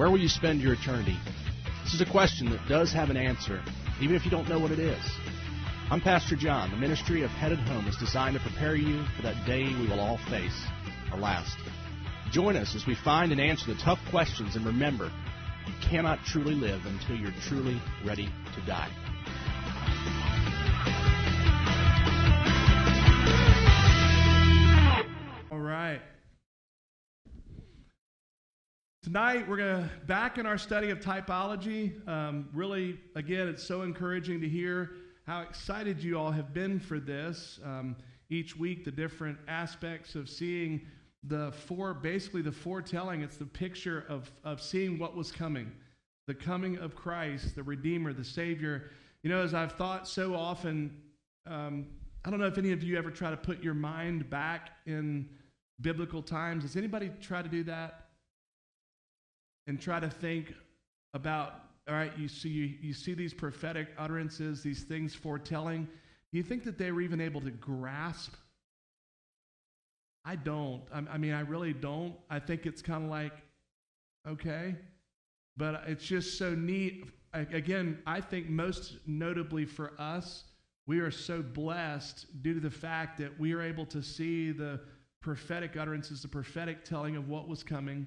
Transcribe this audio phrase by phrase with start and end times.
[0.00, 1.18] Where will you spend your eternity?
[1.84, 3.62] This is a question that does have an answer,
[4.00, 5.04] even if you don't know what it is.
[5.90, 6.70] I'm Pastor John.
[6.70, 10.00] The ministry of Headed Home is designed to prepare you for that day we will
[10.00, 10.58] all face,
[11.12, 11.54] our last.
[12.32, 15.12] Join us as we find and answer the tough questions, and remember,
[15.66, 18.88] you cannot truly live until you're truly ready to die.
[29.02, 32.06] Tonight, we're going to back in our study of typology.
[32.06, 34.90] Um, really, again, it's so encouraging to hear
[35.26, 37.60] how excited you all have been for this.
[37.64, 37.96] Um,
[38.28, 40.82] each week, the different aspects of seeing
[41.24, 45.72] the four, basically the foretelling, it's the picture of, of seeing what was coming
[46.26, 48.90] the coming of Christ, the Redeemer, the Savior.
[49.22, 50.94] You know, as I've thought so often,
[51.46, 51.86] um,
[52.26, 55.26] I don't know if any of you ever try to put your mind back in
[55.80, 56.64] biblical times.
[56.64, 57.99] Does anybody try to do that?
[59.66, 60.52] And try to think
[61.14, 61.54] about,
[61.88, 65.84] all right, you see, you, see these prophetic utterances, these things foretelling.
[65.84, 68.34] Do you think that they were even able to grasp?
[70.24, 70.82] I don't.
[70.92, 72.14] I mean, I really don't.
[72.28, 73.32] I think it's kind of like,
[74.28, 74.74] okay.
[75.56, 77.04] But it's just so neat.
[77.32, 80.44] Again, I think most notably for us,
[80.86, 84.80] we are so blessed due to the fact that we are able to see the
[85.20, 88.06] prophetic utterances, the prophetic telling of what was coming.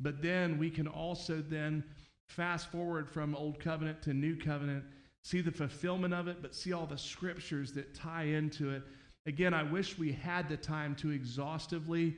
[0.00, 1.84] But then we can also then
[2.28, 4.84] fast forward from old covenant to new covenant,
[5.22, 8.82] see the fulfillment of it, but see all the scriptures that tie into it.
[9.26, 12.16] Again, I wish we had the time to exhaustively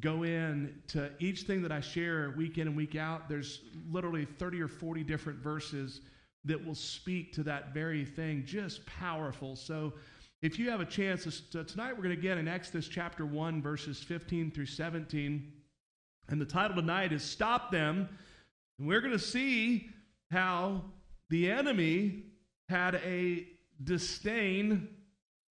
[0.00, 3.28] go in to each thing that I share week in and week out.
[3.28, 6.00] There's literally 30 or 40 different verses
[6.44, 8.44] that will speak to that very thing.
[8.46, 9.56] Just powerful.
[9.56, 9.94] So,
[10.40, 13.62] if you have a chance, uh, tonight we're going to get in Exodus chapter 1,
[13.62, 15.52] verses 15 through 17.
[16.28, 18.08] And the title tonight is Stop Them.
[18.78, 19.88] And we're going to see
[20.30, 20.82] how
[21.30, 22.24] the enemy
[22.68, 23.46] had a
[23.82, 24.88] disdain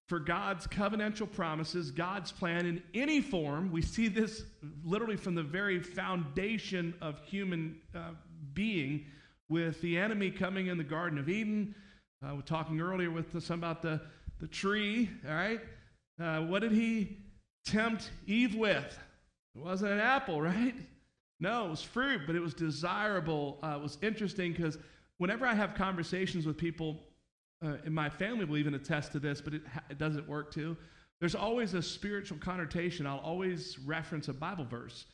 [0.07, 3.71] for God's covenantal promises, God's plan in any form.
[3.71, 4.43] We see this
[4.83, 8.11] literally from the very foundation of human uh,
[8.53, 9.05] being,
[9.47, 11.75] with the enemy coming in the Garden of Eden.
[12.21, 14.01] Uh, we're talking earlier with some about the,
[14.39, 15.61] the tree, all right?
[16.21, 17.17] Uh, what did he
[17.65, 18.97] tempt Eve with?
[19.55, 20.75] It wasn't an apple, right?
[21.39, 23.57] No, it was fruit, but it was desirable.
[23.63, 24.77] Uh, it was interesting because
[25.17, 26.99] whenever I have conversations with people,
[27.63, 30.77] uh, and my family will even attest to this, but it, it doesn't work too.
[31.19, 33.05] There's always a spiritual connotation.
[33.05, 35.05] I'll always reference a Bible verse.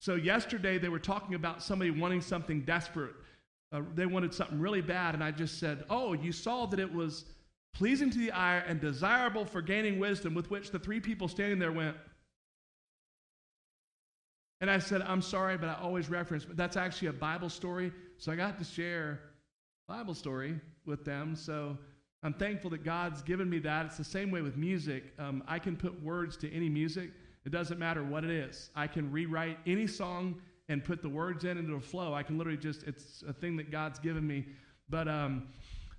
[0.00, 3.14] So yesterday they were talking about somebody wanting something desperate.
[3.72, 6.92] Uh, they wanted something really bad, and I just said, "Oh, you saw that it
[6.92, 7.24] was
[7.72, 11.58] pleasing to the eye and desirable for gaining wisdom." With which the three people standing
[11.58, 11.96] there went.
[14.64, 17.92] And I said, "I'm sorry, but I always reference, but that's actually a Bible story."
[18.16, 19.20] So I got to share
[19.86, 21.36] Bible story with them.
[21.36, 21.76] So
[22.22, 23.84] I'm thankful that God's given me that.
[23.84, 25.12] It's the same way with music.
[25.18, 27.10] Um, I can put words to any music,
[27.44, 28.70] it doesn't matter what it is.
[28.74, 32.14] I can rewrite any song and put the words in and it'll flow.
[32.14, 34.46] I can literally just, it's a thing that God's given me.
[34.88, 35.48] But um,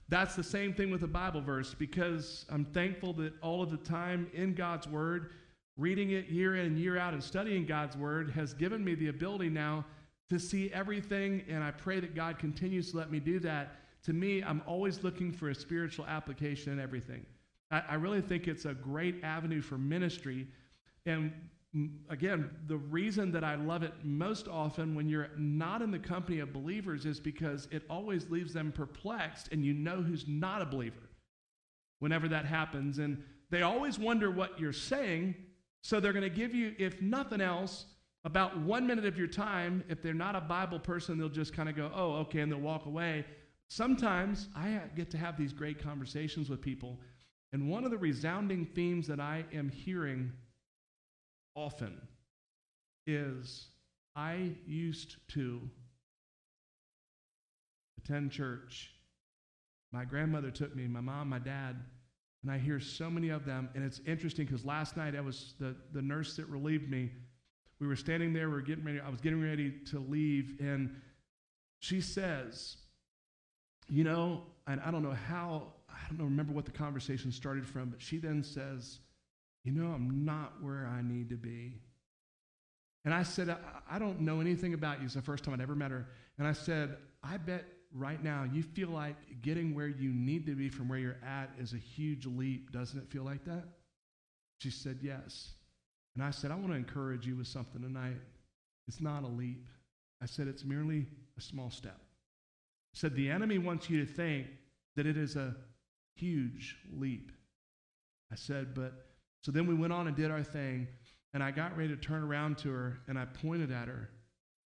[0.09, 3.77] that's the same thing with a Bible verse because I'm thankful that all of the
[3.77, 5.33] time in God's Word,
[5.77, 9.07] reading it year in and year out and studying God's Word has given me the
[9.07, 9.85] ability now
[10.29, 11.43] to see everything.
[11.49, 13.75] And I pray that God continues to let me do that
[14.05, 17.25] to me, I'm always looking for a spiritual application in everything.
[17.71, 20.47] I, I really think it's a great avenue for ministry.
[21.07, 21.33] And
[21.75, 25.97] mm, again, the reason that I love it most often when you're not in the
[25.97, 30.61] company of believers is because it always leaves them perplexed and you know who's not
[30.61, 31.09] a believer
[31.97, 32.99] whenever that happens.
[32.99, 35.33] And they always wonder what you're saying.
[35.85, 37.85] So they're going to give you, if nothing else,
[38.23, 39.83] about one minute of your time.
[39.87, 42.59] If they're not a Bible person, they'll just kind of go, oh, okay, and they'll
[42.59, 43.23] walk away.
[43.67, 46.99] Sometimes I get to have these great conversations with people,
[47.53, 50.31] and one of the resounding themes that I am hearing
[51.53, 52.01] often
[53.05, 53.67] is
[54.15, 55.61] I used to
[57.99, 58.89] attend church.
[59.91, 61.75] My grandmother took me, my mom, my dad,
[62.45, 63.69] and I hear so many of them.
[63.73, 67.09] And it's interesting because last night I was the, the nurse that relieved me.
[67.79, 70.95] We were standing there, we were getting ready, I was getting ready to leave, and
[71.79, 72.77] she says,
[73.89, 77.65] you know, and I don't know how, I don't know, remember what the conversation started
[77.65, 78.99] from, but she then says,
[79.63, 81.81] You know, I'm not where I need to be.
[83.05, 83.57] And I said, I,
[83.89, 85.05] I don't know anything about you.
[85.05, 86.07] It's the first time I'd ever met her.
[86.37, 87.65] And I said, I bet
[87.95, 91.49] right now you feel like getting where you need to be from where you're at
[91.59, 92.71] is a huge leap.
[92.71, 93.63] Doesn't it feel like that?
[94.59, 95.51] She said, Yes.
[96.15, 98.21] And I said, I want to encourage you with something tonight.
[98.87, 99.65] It's not a leap,
[100.21, 101.07] I said, It's merely
[101.37, 101.97] a small step.
[101.99, 104.47] I said, The enemy wants you to think
[104.95, 105.55] that it is a
[106.15, 107.31] huge leap.
[108.31, 108.93] I said, But
[109.41, 110.87] so then we went on and did our thing,
[111.33, 114.09] and I got ready to turn around to her, and I pointed at her,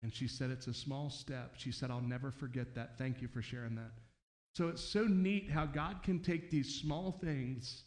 [0.03, 1.53] and she said, It's a small step.
[1.57, 2.97] She said, I'll never forget that.
[2.99, 3.93] Thank you for sharing that.
[4.55, 7.85] So it's so neat how God can take these small things.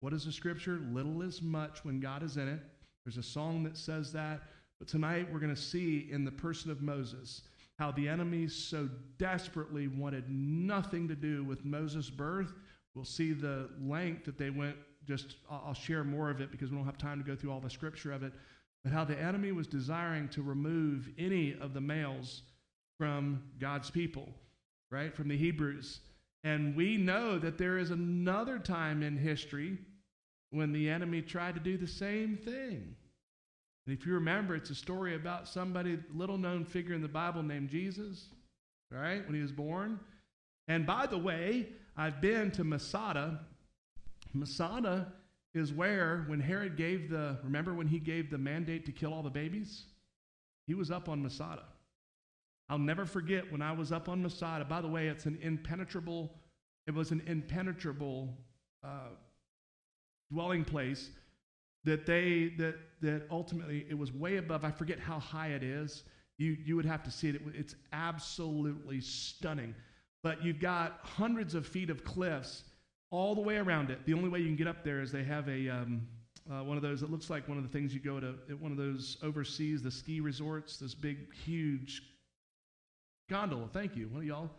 [0.00, 0.80] What is the scripture?
[0.92, 2.60] Little is much when God is in it.
[3.04, 4.42] There's a song that says that.
[4.78, 7.42] But tonight we're going to see in the person of Moses
[7.78, 8.88] how the enemy so
[9.18, 12.52] desperately wanted nothing to do with Moses' birth.
[12.94, 14.76] We'll see the length that they went.
[15.06, 17.60] Just I'll share more of it because we don't have time to go through all
[17.60, 18.32] the scripture of it.
[18.84, 22.42] But how the enemy was desiring to remove any of the males
[22.98, 24.28] from God's people,
[24.90, 25.14] right?
[25.14, 26.00] From the Hebrews.
[26.44, 29.78] And we know that there is another time in history
[30.50, 32.94] when the enemy tried to do the same thing.
[33.86, 37.42] And if you remember, it's a story about somebody, little known figure in the Bible
[37.42, 38.28] named Jesus,
[38.90, 39.98] right, when he was born.
[40.68, 43.40] And by the way, I've been to Masada.
[44.32, 45.12] Masada
[45.54, 49.22] is where, when Herod gave the, remember when he gave the mandate to kill all
[49.22, 49.84] the babies?
[50.66, 51.62] He was up on Masada.
[52.68, 54.64] I'll never forget when I was up on Masada.
[54.64, 56.32] By the way, it's an impenetrable,
[56.86, 58.36] it was an impenetrable
[58.82, 59.10] uh,
[60.32, 61.10] dwelling place
[61.84, 66.04] that they that that ultimately it was way above i forget how high it is
[66.38, 69.74] you you would have to see it it's absolutely stunning
[70.22, 72.64] but you've got hundreds of feet of cliffs
[73.14, 74.04] all the way around it.
[74.06, 76.06] The only way you can get up there is they have a um,
[76.50, 78.72] uh, one of those it looks like one of the things you go to one
[78.72, 82.02] of those overseas the ski resorts this big huge
[83.30, 83.68] gondola.
[83.72, 84.08] Thank you.
[84.08, 84.50] One of y'all.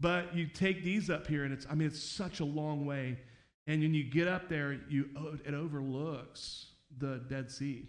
[0.00, 3.18] But you take these up here and it's i mean it's such a long way.
[3.66, 7.86] And when you get up there, you, oh, it overlooks the Dead Sea,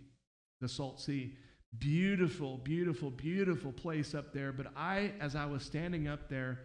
[0.59, 1.37] the Salt Sea.
[1.77, 4.51] Beautiful, beautiful, beautiful place up there.
[4.51, 6.59] But I, as I was standing up there,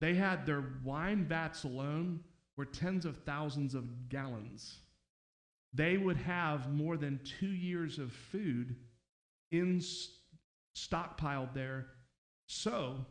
[0.00, 2.20] they had their wine vats alone
[2.56, 4.78] were tens of thousands of gallons.
[5.72, 8.76] They would have more than two years of food
[9.50, 9.82] in
[10.76, 11.86] stockpiled there.
[12.46, 13.04] So,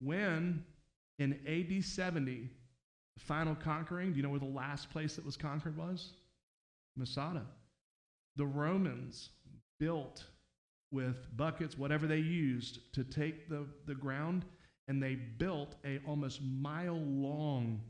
[0.00, 0.64] when
[1.18, 2.50] in AD 70,
[3.16, 6.12] the final conquering, do you know where the last place that was conquered was?
[6.96, 7.46] Masada.
[8.36, 9.30] The Romans
[9.78, 10.24] built
[10.92, 14.44] with buckets, whatever they used, to take the, the ground,
[14.88, 17.80] and they built a almost mile long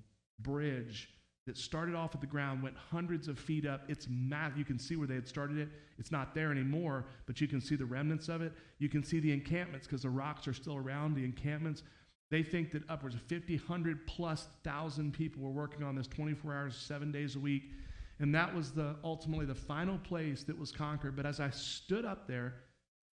[0.40, 1.10] bridge
[1.46, 3.82] that started off at the ground, went hundreds of feet up.
[3.88, 4.58] It's massive.
[4.58, 5.68] You can see where they had started it.
[5.98, 8.52] It's not there anymore, but you can see the remnants of it.
[8.78, 11.84] You can see the encampments because the rocks are still around the encampments.
[12.30, 16.52] They think that upwards of 50, 100 plus thousand people were working on this 24
[16.52, 17.70] hours, seven days a week.
[18.18, 21.14] And that was the ultimately the final place that was conquered.
[21.14, 22.54] But as I stood up there,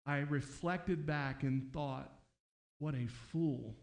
[0.05, 2.11] I reflected back and thought,
[2.79, 3.75] what a fool.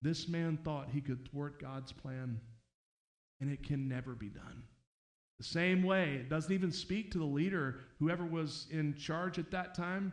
[0.00, 2.40] This man thought he could thwart God's plan,
[3.40, 4.62] and it can never be done.
[5.38, 9.50] The same way, it doesn't even speak to the leader, whoever was in charge at
[9.52, 10.12] that time,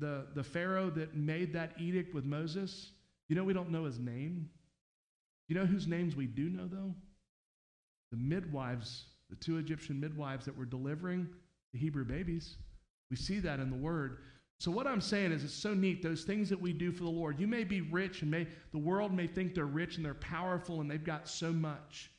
[0.00, 2.90] the, the Pharaoh that made that edict with Moses.
[3.28, 4.50] You know, we don't know his name.
[5.48, 6.92] You know whose names we do know, though?
[8.10, 11.28] The midwives, the two Egyptian midwives that were delivering
[11.72, 12.56] the Hebrew babies.
[13.10, 14.18] We see that in the Word.
[14.58, 17.10] So, what I'm saying is, it's so neat, those things that we do for the
[17.10, 17.38] Lord.
[17.38, 20.80] You may be rich, and may, the world may think they're rich and they're powerful
[20.80, 22.10] and they've got so much.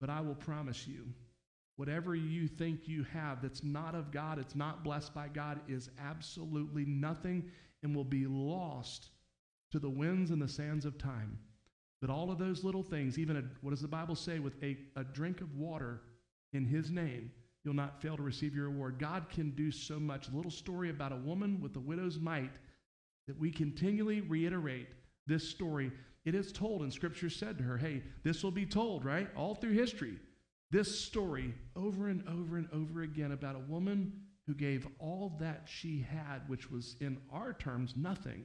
[0.00, 1.06] But I will promise you,
[1.76, 5.90] whatever you think you have that's not of God, it's not blessed by God, is
[5.98, 7.50] absolutely nothing
[7.82, 9.10] and will be lost
[9.72, 11.38] to the winds and the sands of time.
[12.00, 14.78] But all of those little things, even a, what does the Bible say, with a,
[14.96, 16.00] a drink of water
[16.52, 17.30] in His name,
[17.62, 18.98] you'll not fail to receive your reward.
[18.98, 20.28] God can do so much.
[20.28, 22.52] A little story about a woman with a widow's mite
[23.26, 24.88] that we continually reiterate
[25.26, 25.92] this story.
[26.24, 29.28] It is told, and Scripture said to her, Hey, this will be told, right?
[29.34, 30.18] All through history.
[30.70, 34.12] This story over and over and over again about a woman
[34.46, 38.44] who gave all that she had, which was in our terms nothing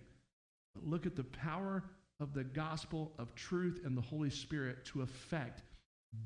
[0.75, 1.83] but look at the power
[2.19, 5.63] of the gospel of truth and the Holy Spirit to affect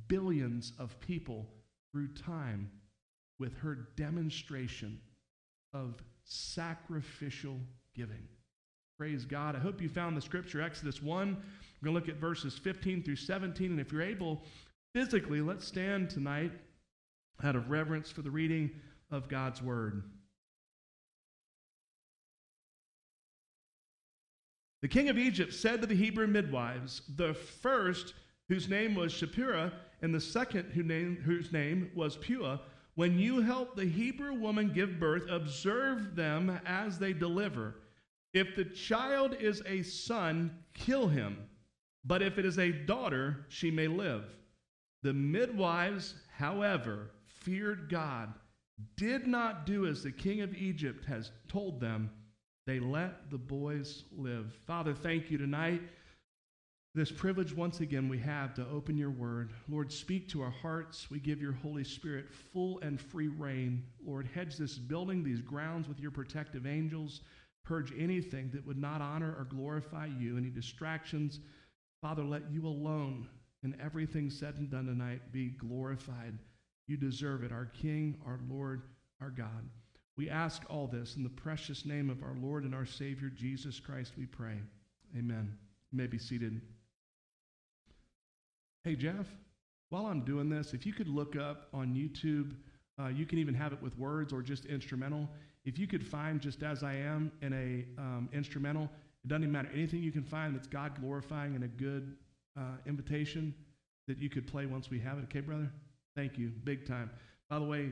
[0.07, 1.47] billions of people
[1.91, 2.69] through time
[3.39, 4.99] with her demonstration
[5.73, 7.59] of sacrificial
[7.95, 8.27] giving.
[8.99, 9.55] Praise God.
[9.55, 11.29] I hope you found the scripture, Exodus 1.
[11.29, 13.71] We're going to look at verses 15 through 17.
[13.71, 14.41] And if you're able,
[14.93, 16.51] physically, let's stand tonight
[17.41, 18.69] out of reverence for the reading
[19.09, 20.03] of God's word.
[24.81, 28.15] The king of Egypt said to the Hebrew midwives, the first
[28.49, 32.59] whose name was Shiphrah, and the second whose name, whose name was Puah,
[32.95, 37.75] when you help the Hebrew woman give birth, observe them as they deliver.
[38.33, 41.37] If the child is a son, kill him.
[42.05, 44.23] But if it is a daughter, she may live.
[45.03, 48.33] The midwives, however, feared God,
[48.95, 52.09] did not do as the king of Egypt has told them.
[52.65, 54.53] They let the boys live.
[54.65, 55.81] Father, thank you tonight.
[56.95, 59.51] This privilege, once again, we have to open your word.
[59.67, 61.11] Lord, speak to our hearts.
[61.11, 63.83] We give your Holy Spirit full and free reign.
[64.05, 67.21] Lord, hedge this building, these grounds with your protective angels.
[67.63, 71.39] Purge anything that would not honor or glorify you, any distractions.
[72.01, 73.27] Father, let you alone
[73.63, 76.37] and everything said and done tonight be glorified.
[76.87, 78.83] You deserve it, our King, our Lord,
[79.21, 79.69] our God.
[80.17, 83.79] We ask all this in the precious name of our Lord and our Savior, Jesus
[83.79, 84.57] Christ, we pray.
[85.17, 85.57] Amen.
[85.91, 86.61] You may be seated.
[88.83, 89.27] Hey, Jeff,
[89.89, 92.55] while I'm doing this, if you could look up on YouTube,
[93.01, 95.29] uh, you can even have it with words or just instrumental.
[95.65, 98.89] If you could find just as I am in a um, instrumental,
[99.23, 99.69] it doesn't even matter.
[99.73, 102.15] Anything you can find that's God glorifying and a good
[102.57, 103.53] uh, invitation
[104.07, 105.23] that you could play once we have it.
[105.25, 105.69] Okay, brother?
[106.15, 106.49] Thank you.
[106.63, 107.11] Big time.
[107.49, 107.91] By the way,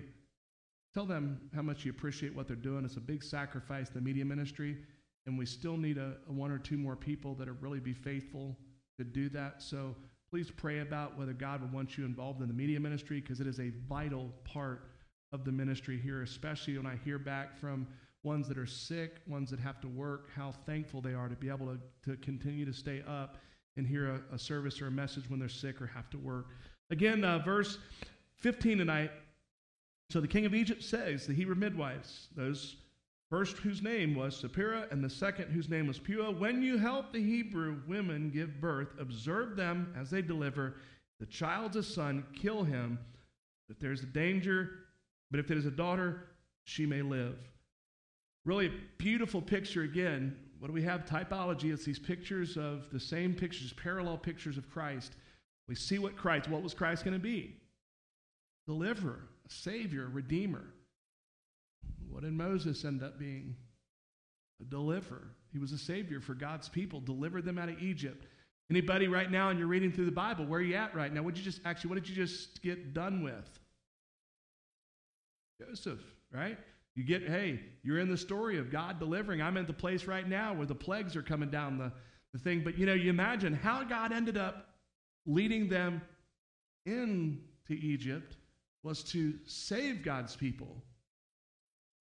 [0.94, 2.86] tell them how much you appreciate what they're doing.
[2.86, 4.78] It's a big sacrifice, the media ministry,
[5.26, 7.94] and we still need a, a one or two more people that are really be
[7.94, 8.58] faithful
[8.98, 9.62] to do that.
[9.62, 9.96] So
[10.30, 13.48] please pray about whether God would want you involved in the media ministry because it
[13.48, 14.90] is a vital part
[15.32, 17.88] of the ministry here, especially when I hear back from
[18.24, 21.50] ones that are sick, ones that have to work, how thankful they are to be
[21.50, 23.38] able to, to continue to stay up
[23.78, 26.48] and hear a, a service or a message when they're sick or have to work.
[26.90, 27.78] Again, uh, verse
[28.38, 29.12] 15 tonight.
[30.10, 32.78] So the king of Egypt says, the Hebrew midwives, those
[33.30, 37.12] first whose name was Shiphrah and the second whose name was Puah, when you help
[37.12, 40.76] the Hebrew women give birth, observe them as they deliver.
[41.20, 43.00] The child's a son, kill him.
[43.70, 44.87] If there's a danger,
[45.32, 46.28] but if it is a daughter,
[46.66, 47.38] she may live.
[48.46, 50.36] Really a beautiful picture again.
[50.60, 51.06] What do we have?
[51.06, 51.74] Typology.
[51.74, 55.14] It's these pictures of the same pictures, parallel pictures of Christ.
[55.68, 57.56] We see what Christ, what was Christ going to be?
[58.66, 60.66] Deliverer, savior, redeemer.
[62.10, 63.56] What did Moses end up being?
[64.62, 65.28] A deliverer.
[65.52, 68.26] He was a savior for God's people, delivered them out of Egypt.
[68.70, 71.22] Anybody right now, and you're reading through the Bible, where are you at right now?
[71.22, 71.90] What did you just actually?
[71.90, 73.60] What did you just get done with?
[75.60, 76.00] Joseph,
[76.32, 76.58] right?
[76.96, 79.42] You get, hey, you're in the story of God delivering.
[79.42, 81.92] I'm at the place right now where the plagues are coming down the,
[82.34, 82.64] the thing.
[82.64, 84.70] But you know, you imagine how God ended up
[85.26, 86.02] leading them
[86.86, 88.38] into Egypt
[88.84, 90.84] was to save God's people.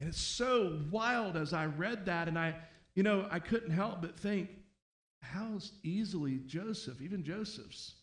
[0.01, 2.55] And it's so wild as I read that, and I,
[2.95, 4.51] you know, I couldn't help but think,
[5.21, 7.95] how easily Joseph, even Joseph's,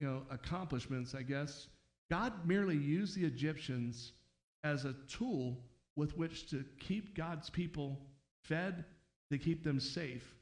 [0.00, 1.68] you know, accomplishments, I guess,
[2.10, 4.12] God merely used the Egyptians
[4.64, 5.58] as a tool
[5.96, 7.98] with which to keep God's people
[8.44, 8.84] fed,
[9.30, 10.34] to keep them safe.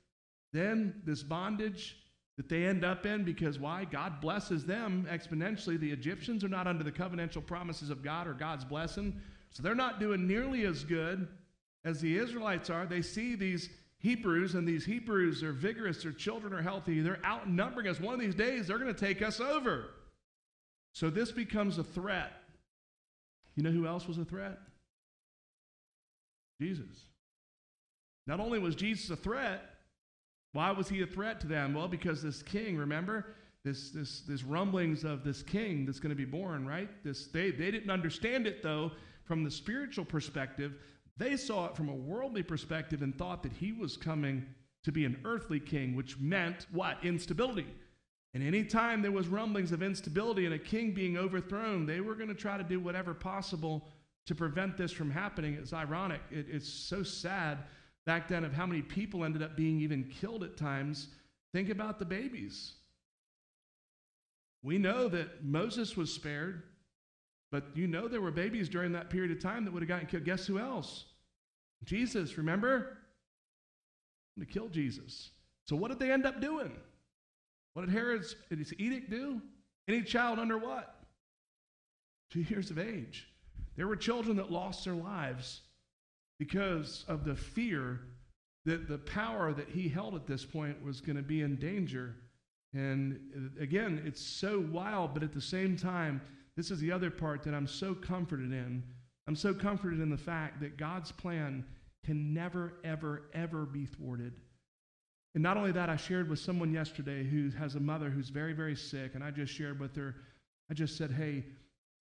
[0.52, 1.96] Then this bondage
[2.36, 3.84] that they end up in because why?
[3.84, 5.78] God blesses them exponentially.
[5.78, 9.20] The Egyptians are not under the covenantal promises of God or God's blessing,
[9.50, 11.28] so they're not doing nearly as good
[11.84, 12.84] as the Israelites are.
[12.84, 17.88] They see these Hebrews, and these Hebrews are vigorous, their children are healthy, they're outnumbering
[17.88, 17.98] us.
[17.98, 19.86] One of these days, they're going to take us over.
[20.92, 22.32] So this becomes a threat.
[23.56, 24.58] You know who else was a threat?
[26.60, 27.04] Jesus.
[28.26, 29.62] Not only was Jesus a threat,
[30.52, 31.74] why was he a threat to them?
[31.74, 33.34] Well, because this king, remember?
[33.64, 36.88] This, this, this rumblings of this king that's going to be born, right?
[37.04, 38.92] This, they, they didn't understand it, though,
[39.24, 40.74] from the spiritual perspective.
[41.16, 44.46] They saw it from a worldly perspective and thought that he was coming
[44.84, 46.98] to be an earthly king, which meant what?
[47.02, 47.66] Instability.
[48.34, 52.28] And anytime there was rumblings of instability and a king being overthrown, they were going
[52.28, 53.88] to try to do whatever possible
[54.26, 55.54] to prevent this from happening.
[55.54, 56.20] It's ironic.
[56.30, 57.58] It, it's so sad
[58.04, 61.08] back then of how many people ended up being even killed at times.
[61.52, 62.74] Think about the babies.
[64.62, 66.62] We know that Moses was spared,
[67.52, 70.06] but you know there were babies during that period of time that would have gotten
[70.06, 70.24] killed.
[70.24, 71.04] Guess who else?
[71.84, 72.98] Jesus, remember?
[74.38, 75.30] To kill Jesus.
[75.64, 76.72] So what did they end up doing?
[77.76, 79.42] What did Herod's his edict do?
[79.86, 80.94] Any child under what?
[82.30, 83.28] Two years of age.
[83.76, 85.60] There were children that lost their lives
[86.38, 88.00] because of the fear
[88.64, 92.14] that the power that he held at this point was going to be in danger.
[92.72, 96.22] And uh, again, it's so wild, but at the same time,
[96.56, 98.82] this is the other part that I'm so comforted in.
[99.28, 101.62] I'm so comforted in the fact that God's plan
[102.06, 104.40] can never, ever, ever be thwarted.
[105.36, 108.54] And not only that, I shared with someone yesterday who has a mother who's very,
[108.54, 110.14] very sick, and I just shared with her,
[110.70, 111.44] I just said, hey,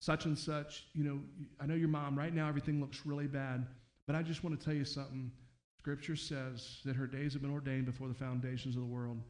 [0.01, 1.21] such and such, you know,
[1.57, 3.65] I know your mom, right now everything looks really bad,
[4.07, 5.31] but I just want to tell you something.
[5.79, 9.21] Scripture says that her days have been ordained before the foundations of the world.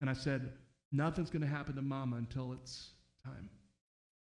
[0.00, 0.54] And I said,
[0.90, 2.92] Nothing's going to happen to Mama until it's
[3.22, 3.50] time.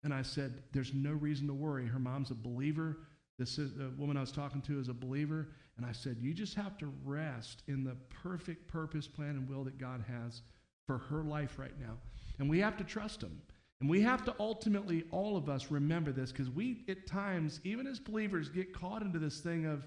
[0.02, 1.86] And I said, There's no reason to worry.
[1.86, 2.98] Her mom's a believer.
[3.38, 5.50] This is the woman I was talking to is a believer.
[5.76, 9.64] And I said, You just have to rest in the perfect purpose, plan, and will
[9.64, 10.42] that God has
[10.86, 11.96] for her life right now.
[12.38, 13.40] And we have to trust Him.
[13.80, 17.86] And we have to ultimately, all of us, remember this because we, at times, even
[17.86, 19.86] as believers, get caught into this thing of,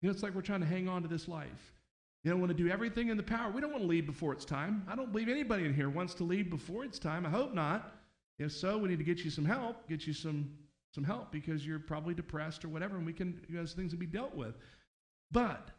[0.00, 1.72] you know, it's like we're trying to hang on to this life.
[2.22, 3.50] You don't want to do everything in the power.
[3.50, 4.84] We don't want to leave before it's time.
[4.88, 7.24] I don't believe anybody in here wants to leave before it's time.
[7.26, 7.94] I hope not.
[8.38, 10.50] If so, we need to get you some help, get you some,
[10.94, 14.00] some help because you're probably depressed or whatever, and we can, you know, things can
[14.00, 14.56] be dealt with.
[15.30, 15.70] But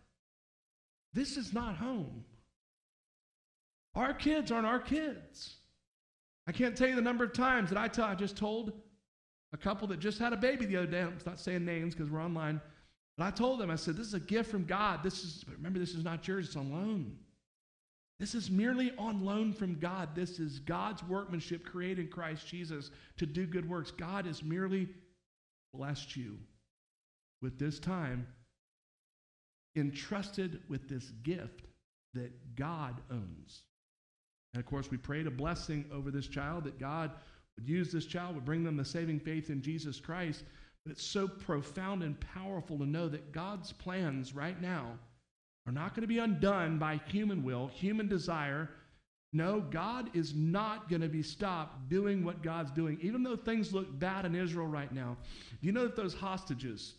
[1.14, 2.25] this is not home.
[3.96, 5.56] Our kids aren't our kids.
[6.48, 8.74] I can't tell you the number of times that I, just told
[9.54, 11.02] a couple that just had a baby the other day.
[11.02, 12.62] I'm not saying names because we're online.
[13.18, 15.02] But I told them, I said, this is a gift from God.
[15.02, 17.18] This is, remember, this is not yours, it's on loan.
[18.20, 20.10] This is merely on loan from God.
[20.16, 23.92] This is God's workmanship created in Christ Jesus to do good works.
[23.92, 24.88] God has merely
[25.74, 26.38] blessed you
[27.42, 28.28] with this time,
[29.75, 31.63] entrusted with this gift
[32.13, 33.63] that God owns.
[34.53, 37.12] And of course, we prayed a blessing over this child that God
[37.58, 40.44] would use this child, would bring them the saving faith in Jesus Christ.
[40.86, 44.98] But it's so profound and powerful to know that God's plans right now
[45.67, 48.70] are not going to be undone by human will, human desire.
[49.34, 53.74] No, God is not going to be stopped doing what God's doing, even though things
[53.74, 55.17] look bad in Israel right now.
[55.60, 56.94] Do you know that those hostages,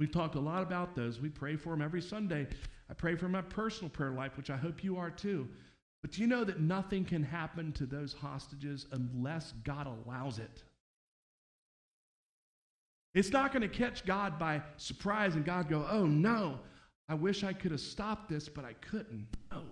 [0.00, 1.20] we've talked a lot about those.
[1.20, 2.48] We pray for them every Sunday.
[2.90, 5.46] I pray for my personal prayer life, which I hope you are too.
[6.02, 10.64] But do you know that nothing can happen to those hostages unless God allows it?
[13.14, 16.58] It's not going to catch God by surprise and God go, oh no,
[17.08, 19.26] I wish I could have stopped this, but I couldn't.
[19.52, 19.62] No.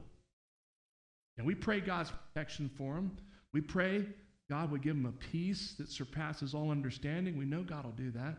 [1.38, 3.16] And we pray God's protection for them.
[3.52, 4.04] We pray
[4.50, 7.38] God would give them a peace that surpasses all understanding.
[7.38, 8.36] We know God will do that.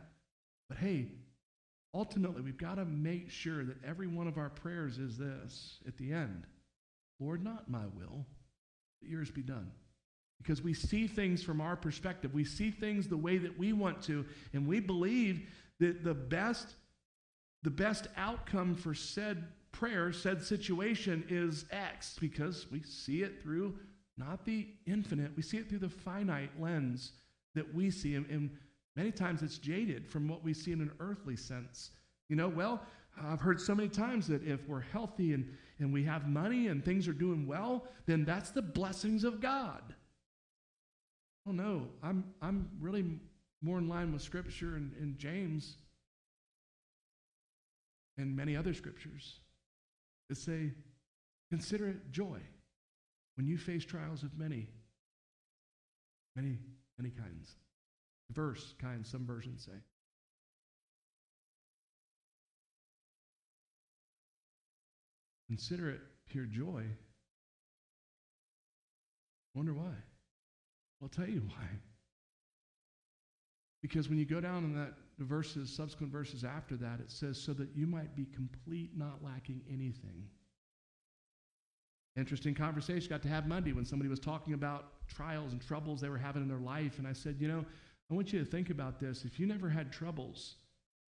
[0.68, 1.08] But hey,
[1.94, 5.98] ultimately, we've got to make sure that every one of our prayers is this at
[5.98, 6.46] the end
[7.20, 8.26] Lord, not my will,
[9.02, 9.72] but yours be done.
[10.38, 12.34] Because we see things from our perspective.
[12.34, 15.42] We see things the way that we want to, and we believe
[15.80, 16.76] that the best,
[17.64, 23.76] the best outcome for said prayer, said situation is X, because we see it through
[24.18, 27.14] not the infinite, we see it through the finite lens
[27.56, 28.16] that we see.
[28.16, 28.50] And, and
[29.00, 31.92] many times it's jaded from what we see in an earthly sense.
[32.28, 32.82] You know, well,
[33.24, 36.84] I've heard so many times that if we're healthy and, and we have money and
[36.84, 39.96] things are doing well, then that's the blessings of God.
[41.48, 43.06] Oh no, I'm, I'm really
[43.62, 45.78] more in line with Scripture and, and James
[48.18, 49.40] and many other scriptures
[50.28, 50.72] that say,
[51.50, 52.40] consider it joy
[53.36, 54.68] when you face trials of many,
[56.36, 56.58] many,
[56.98, 57.56] many kinds.
[58.32, 59.78] Diverse kind, some versions say.
[65.48, 66.84] Consider it pure joy.
[69.56, 69.94] Wonder why?
[71.02, 71.66] I'll tell you why.
[73.82, 77.38] Because when you go down in that the verses, subsequent verses after that, it says,
[77.38, 80.24] so that you might be complete, not lacking anything.
[82.16, 86.10] Interesting conversation got to have Monday when somebody was talking about trials and troubles they
[86.10, 87.00] were having in their life.
[87.00, 87.66] And I said, you know,
[88.10, 89.24] I want you to think about this.
[89.26, 90.56] If you never had troubles,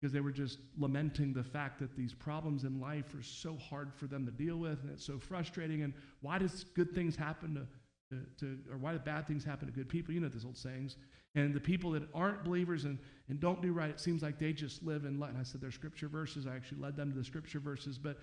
[0.04, 3.94] because they were just lamenting the fact that these problems in life are so hard
[3.94, 5.84] for them to deal with and it's so frustrating.
[5.84, 7.66] And why does good things happen
[8.12, 10.14] to, to, or why do bad things happen to good people?
[10.14, 10.98] You know those old sayings.
[11.36, 14.52] And the people that aren't believers and, and don't do right, it seems like they
[14.52, 16.48] just live in, and I said, they're scripture verses.
[16.48, 17.98] I actually led them to the scripture verses.
[17.98, 18.18] But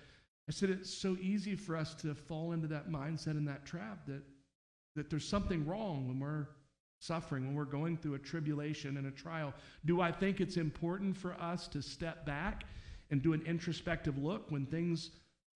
[0.47, 4.05] I said, it's so easy for us to fall into that mindset and that trap
[4.05, 4.21] that,
[4.95, 6.45] that there's something wrong when we're
[7.01, 9.53] suffering, when we're going through a tribulation and a trial,
[9.85, 12.63] do I think it's important for us to step back
[13.09, 15.09] and do an introspective look when things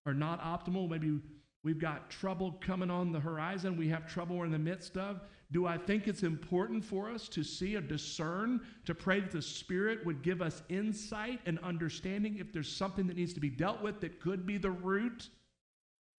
[0.05, 0.89] are not optimal?
[0.89, 1.19] Maybe
[1.63, 5.21] we've got trouble coming on the horizon, we have trouble we're in the midst of.
[5.51, 9.41] Do I think it's important for us to see and discern, to pray that the
[9.41, 13.83] Spirit would give us insight and understanding if there's something that needs to be dealt
[13.83, 15.29] with that could be the root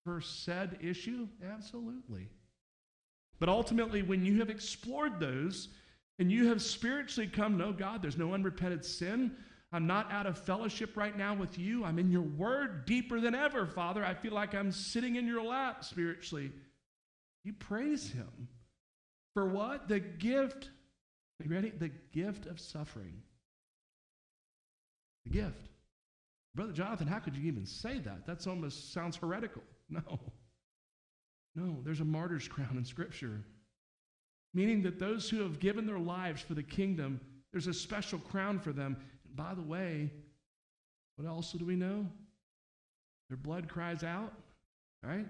[0.05, 1.27] for said issue?
[1.45, 2.29] Absolutely.
[3.39, 5.69] But ultimately, when you have explored those
[6.19, 9.37] and you have spiritually come, no, God, there's no unrepented sin.
[9.73, 11.85] I'm not out of fellowship right now with you.
[11.85, 14.05] I'm in your word deeper than ever, Father.
[14.05, 16.53] I feel like I'm sitting in your lap spiritually.
[17.45, 18.49] You praise him.
[19.35, 19.89] For what?
[19.89, 20.71] The gift.
[21.45, 21.71] You ready?
[21.71, 23.23] The gift of suffering.
[25.25, 25.69] The gift.
[26.55, 28.25] Brother Jonathan, how could you even say that?
[28.27, 29.63] That almost sounds heretical.
[29.91, 30.19] No.
[31.57, 33.41] No, there's a martyr's crown in Scripture,
[34.53, 37.19] meaning that those who have given their lives for the kingdom,
[37.51, 38.97] there's a special crown for them.
[39.25, 40.13] And by the way,
[41.17, 42.07] what else do we know?
[43.31, 44.35] Their blood cries out,
[45.03, 45.27] right?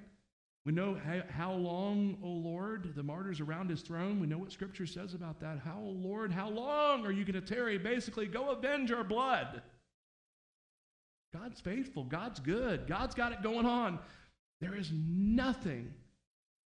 [0.66, 4.18] We know how, how long, O Lord, the martyrs around his throne.
[4.18, 5.60] We know what Scripture says about that.
[5.64, 7.78] How, O Lord, how long are you going to tarry?
[7.78, 9.62] Basically, go avenge our blood.
[11.32, 12.02] God's faithful.
[12.02, 12.88] God's good.
[12.88, 14.00] God's got it going on.
[14.60, 15.94] There is nothing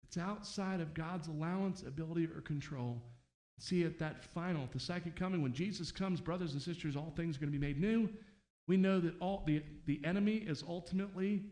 [0.09, 3.01] that's outside of God's allowance, ability, or control.
[3.59, 7.35] See, at that final, the second coming, when Jesus comes, brothers and sisters, all things
[7.35, 8.09] are going to be made new.
[8.67, 11.43] We know that all the, the enemy is ultimately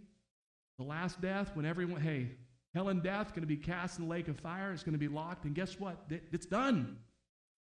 [0.80, 2.32] the last death when everyone, hey,
[2.74, 4.72] hell and death going to be cast in the lake of fire.
[4.72, 5.46] It's going to be locked.
[5.46, 6.06] And guess what?
[6.10, 6.98] It's done.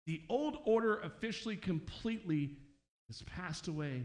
[0.06, 2.52] The old order officially, completely
[3.08, 4.04] has passed away.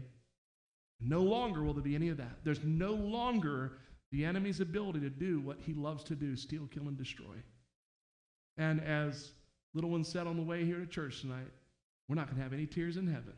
[1.00, 2.38] No longer will there be any of that.
[2.44, 3.78] There's no longer
[4.14, 7.34] the enemy's ability to do what he loves to do steal, kill, and destroy.
[8.56, 9.32] And as
[9.74, 11.48] little one said on the way here to church tonight,
[12.08, 13.34] we're not going to have any tears in heaven.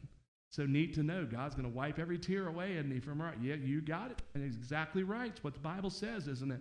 [0.51, 3.01] So neat to know God's going to wipe every tear away, he?
[3.01, 5.31] From our yeah, you got it, and it's exactly right.
[5.31, 6.61] It's what the Bible says, isn't it?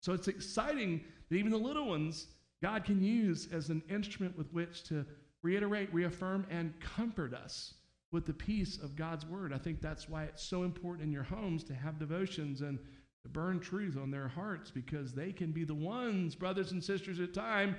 [0.00, 2.28] So it's exciting that even the little ones
[2.62, 5.04] God can use as an instrument with which to
[5.42, 7.74] reiterate, reaffirm, and comfort us
[8.10, 9.52] with the peace of God's word.
[9.52, 12.78] I think that's why it's so important in your homes to have devotions and
[13.22, 17.20] to burn truth on their hearts because they can be the ones, brothers and sisters,
[17.20, 17.76] at time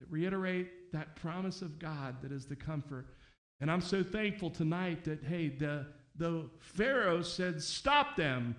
[0.00, 3.06] that reiterate that promise of God that is the comfort.
[3.60, 8.56] And I'm so thankful tonight that, hey, the, the Pharaoh said, Stop them.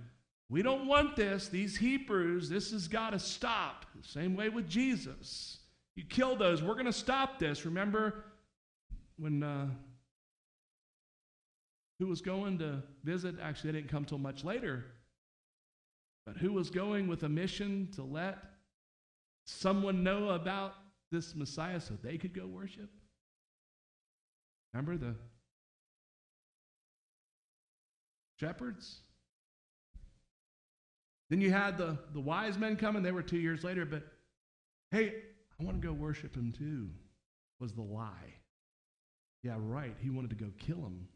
[0.49, 1.47] We don't want this.
[1.47, 3.85] These Hebrews, this has got to stop.
[3.95, 5.59] The same way with Jesus.
[5.95, 6.63] You kill those.
[6.63, 7.65] We're going to stop this.
[7.65, 8.23] Remember
[9.17, 9.67] when uh,
[11.99, 13.35] who was going to visit?
[13.41, 14.85] Actually, they didn't come till much later.
[16.25, 18.38] But who was going with a mission to let
[19.45, 20.75] someone know about
[21.12, 22.89] this Messiah so they could go worship?
[24.73, 25.15] Remember the
[28.39, 28.99] shepherds?
[31.29, 33.03] Then you had the, the wise men coming.
[33.03, 34.03] They were two years later, but
[34.91, 35.13] hey,
[35.60, 36.89] I want to go worship him too,
[37.60, 38.34] was the lie.
[39.43, 39.95] Yeah, right.
[39.99, 41.08] He wanted to go kill him.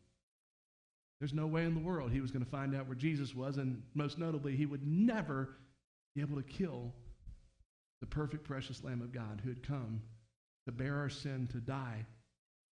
[1.23, 3.55] There's no way in the world he was going to find out where Jesus was,
[3.55, 5.55] and most notably, he would never
[6.13, 6.91] be able to kill
[8.01, 10.01] the perfect, precious Lamb of God who had come
[10.65, 12.05] to bear our sin, to die,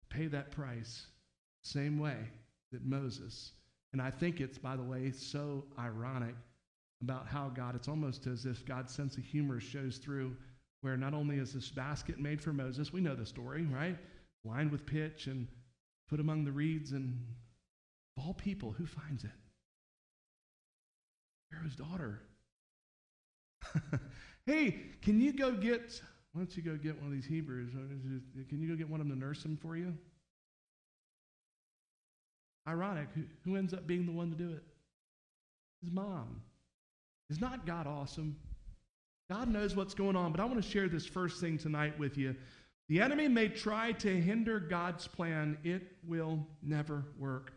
[0.09, 1.07] pay that price,
[1.63, 2.17] same way
[2.73, 3.53] that Moses.
[3.93, 6.35] And I think it's, by the way, so ironic
[7.03, 10.37] about how God, it's almost as if God's sense of humor shows through,
[10.81, 13.97] where not only is this basket made for Moses, we know the story, right?
[14.45, 15.47] Lined with pitch and
[16.09, 17.17] put among the reeds, and
[18.21, 19.31] all people, who finds it?
[21.51, 22.23] Pharaoh's daughter.
[24.47, 26.01] hey, can you go get,
[26.33, 27.71] why don't you go get one of these Hebrews?
[28.49, 29.95] Can you go get one of them to nurse him for you?
[32.69, 33.09] Ironic.
[33.15, 34.63] Who, who ends up being the one to do it?
[35.83, 36.43] His mom.
[37.31, 38.37] Is not God awesome?
[39.31, 42.19] God knows what's going on, but I want to share this first thing tonight with
[42.19, 42.35] you.
[42.89, 47.53] The enemy may try to hinder God's plan, it will never work.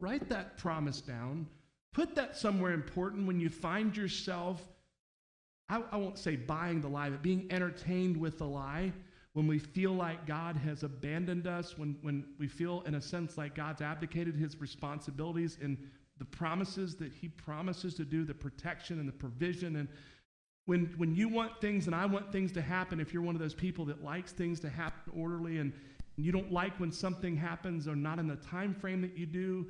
[0.00, 1.46] Write that promise down.
[1.92, 4.62] Put that somewhere important when you find yourself,
[5.68, 8.92] I, I won't say buying the lie, but being entertained with the lie.
[9.32, 13.36] When we feel like God has abandoned us, when, when we feel, in a sense,
[13.36, 15.76] like God's abdicated his responsibilities in
[16.18, 19.76] the promises that he promises to do, the protection and the provision.
[19.76, 19.88] And
[20.66, 23.40] when, when you want things and I want things to happen, if you're one of
[23.40, 25.72] those people that likes things to happen orderly and
[26.16, 29.66] you don't like when something happens or not in the time frame that you do,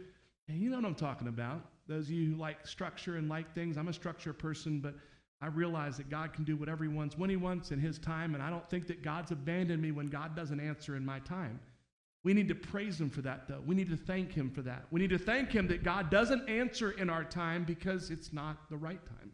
[0.49, 1.63] and you know what I'm talking about.
[1.87, 4.95] Those of you who like structure and like things, I'm a structure person, but
[5.41, 8.35] I realize that God can do whatever He wants when He wants in His time,
[8.35, 11.61] and I don't think that God's abandoned me when God doesn't answer in my time.
[12.25, 13.63] We need to praise Him for that, though.
[13.67, 14.87] We need to thank Him for that.
[14.91, 18.71] We need to thank Him that God doesn't answer in our time because it's not
[18.71, 19.33] the right time.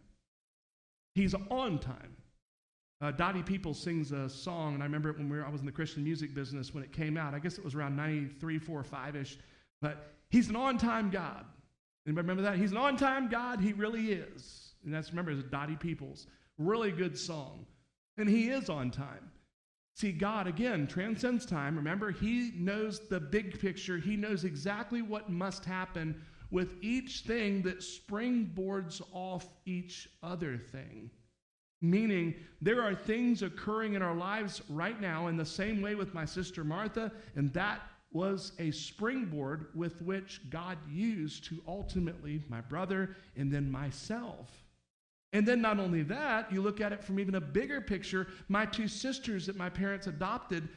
[1.14, 2.16] He's on time.
[3.00, 5.60] Uh, Dottie Peoples sings a song, and I remember it when we were, I was
[5.60, 7.32] in the Christian music business when it came out.
[7.32, 9.38] I guess it was around 93, 4, 5 ish.
[9.80, 11.44] But He's an on time God.
[12.06, 12.56] Anybody remember that?
[12.56, 13.60] He's an on time God.
[13.60, 14.74] He really is.
[14.84, 16.26] And that's, remember, it's Dottie Peoples.
[16.56, 17.66] Really good song.
[18.16, 19.30] And he is on time.
[20.00, 21.76] See, God, again, transcends time.
[21.76, 23.98] Remember, He knows the big picture.
[23.98, 31.10] He knows exactly what must happen with each thing that springboards off each other thing.
[31.82, 36.14] Meaning, there are things occurring in our lives right now in the same way with
[36.14, 42.60] my sister Martha, and that was a springboard with which God used to ultimately my
[42.60, 44.64] brother and then myself.
[45.32, 48.66] And then not only that, you look at it from even a bigger picture, my
[48.66, 50.68] two sisters that my parents adopted,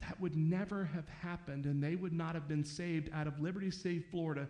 [0.00, 3.70] that would never have happened and they would not have been saved out of Liberty
[3.70, 4.48] City, Florida,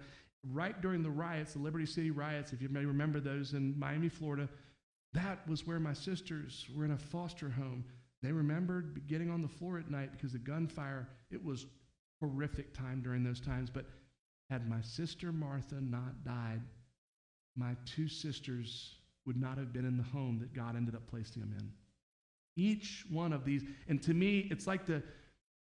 [0.53, 4.09] right during the riots, the Liberty City riots, if you may remember those in Miami,
[4.09, 4.49] Florida.
[5.15, 7.85] That was where my sisters were in a foster home.
[8.23, 11.09] They remembered getting on the floor at night because of gunfire.
[11.31, 11.67] It was
[12.21, 13.71] horrific time during those times.
[13.71, 13.87] But
[14.51, 16.63] had my sister Martha not died,
[17.57, 18.95] my two sisters
[19.27, 21.71] would not have been in the home that God ended up placing them in.
[22.57, 25.03] Each one of these, and to me, it's like the,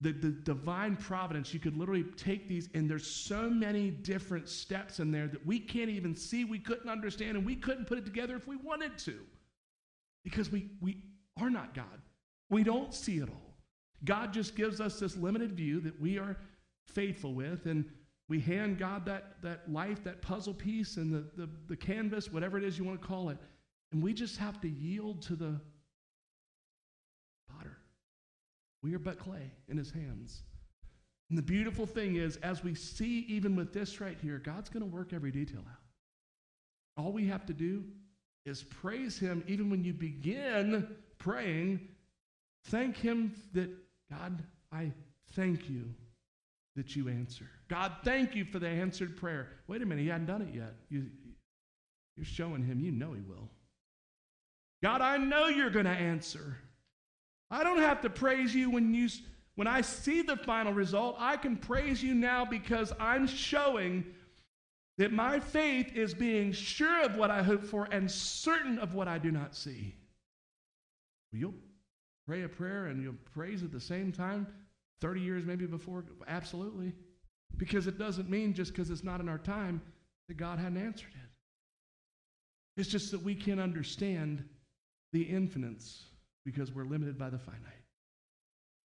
[0.00, 1.52] the, the divine providence.
[1.52, 5.58] You could literally take these, and there's so many different steps in there that we
[5.58, 8.96] can't even see, we couldn't understand, and we couldn't put it together if we wanted
[8.98, 9.18] to.
[10.22, 11.02] Because we, we
[11.40, 12.00] are not God.
[12.50, 13.45] We don't see it all.
[14.04, 16.36] God just gives us this limited view that we are
[16.86, 17.84] faithful with, and
[18.28, 22.58] we hand God that, that life, that puzzle piece, and the, the, the canvas, whatever
[22.58, 23.38] it is you want to call it,
[23.92, 25.60] and we just have to yield to the
[27.50, 27.78] potter.
[28.82, 30.42] We are but clay in his hands.
[31.28, 34.88] And the beautiful thing is, as we see even with this right here, God's going
[34.88, 37.02] to work every detail out.
[37.02, 37.84] All we have to do
[38.44, 40.86] is praise him even when you begin
[41.18, 41.80] praying.
[42.66, 43.70] Thank him that
[44.10, 44.42] God,
[44.72, 44.92] I
[45.32, 45.84] thank you
[46.76, 47.46] that you answer.
[47.68, 49.48] God, thank you for the answered prayer.
[49.66, 50.74] Wait a minute, he hadn't done it yet.
[50.88, 51.06] You,
[52.16, 53.48] you're showing him you know he will.
[54.82, 56.58] God, I know you're going to answer.
[57.50, 59.08] I don't have to praise you when you
[59.54, 61.16] when I see the final result.
[61.18, 64.04] I can praise you now because I'm showing
[64.98, 69.08] that my faith is being sure of what I hope for and certain of what
[69.08, 69.94] I do not see.
[71.32, 71.54] You'll
[72.26, 74.46] pray a prayer and you'll praise at the same time
[75.00, 76.04] 30 years maybe before?
[76.28, 76.92] Absolutely.
[77.56, 79.80] Because it doesn't mean just because it's not in our time
[80.28, 82.80] that God hadn't answered it.
[82.80, 84.44] It's just that we can't understand
[85.12, 86.04] the infinites
[86.44, 87.62] because we're limited by the finite.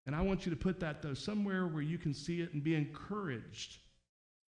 [0.07, 2.63] And I want you to put that, though, somewhere where you can see it and
[2.63, 3.79] be encouraged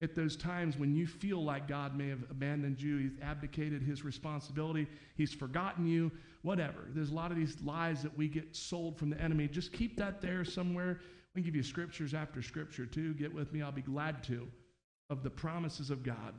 [0.02, 4.04] at those times when you feel like God may have abandoned you, He's abdicated His
[4.04, 6.12] responsibility, He's forgotten you,
[6.44, 6.88] whatever.
[6.90, 9.48] There's a lot of these lies that we get sold from the enemy.
[9.48, 11.00] Just keep that there somewhere.
[11.34, 13.14] We can give you scriptures after scripture, too.
[13.16, 14.48] Get with me, I'll be glad to,
[15.10, 16.34] of the promises of God.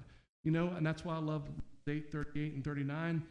[0.44, 1.48] You know, and that's why I love
[1.88, 3.22] 8, 38 and 39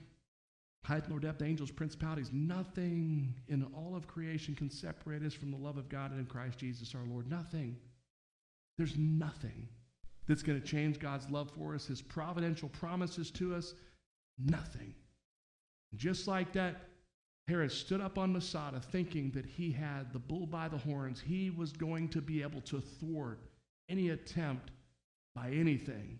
[0.88, 5.58] height nor depth, angels, principalities, nothing in all of creation can separate us from the
[5.58, 7.30] love of God and in Christ Jesus our Lord.
[7.30, 7.76] Nothing.
[8.78, 9.68] There's nothing
[10.28, 13.74] that's going to change God's love for us, His providential promises to us.
[14.38, 14.94] Nothing.
[15.96, 16.76] Just like that,
[17.48, 21.22] Herod stood up on Masada thinking that he had the bull by the horns.
[21.26, 23.40] He was going to be able to thwart
[23.90, 24.72] any attempt
[25.34, 26.20] by anything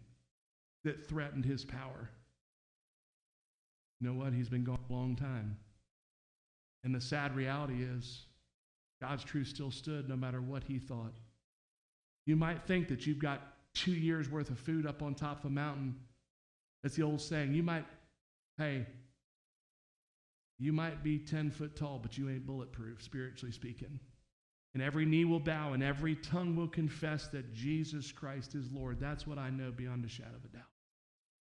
[0.86, 2.10] that threatened his power.
[4.00, 4.32] You know what?
[4.32, 5.58] He's been gone a long time.
[6.86, 8.26] And the sad reality is,
[9.02, 11.13] God's truth still stood no matter what he thought.
[12.26, 15.46] You might think that you've got two years worth of food up on top of
[15.46, 15.96] a mountain.
[16.84, 17.54] That's the old saying.
[17.54, 17.86] You might,
[18.58, 18.86] hey,
[20.60, 24.00] you might be 10 foot tall, but you ain't bulletproof, spiritually speaking.
[24.74, 29.00] And every knee will bow and every tongue will confess that Jesus Christ is Lord.
[29.00, 30.77] That's what I know beyond a shadow of a doubt.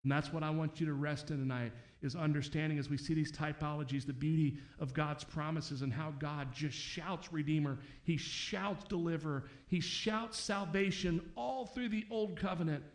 [0.08, 3.14] And that's what I want you to rest in tonight is understanding as we see
[3.14, 7.78] these typologies, the beauty of God's promises and how God just shouts Redeemer.
[8.04, 9.50] He shouts Deliverer.
[9.68, 12.86] He shouts salvation all through the Old Covenant,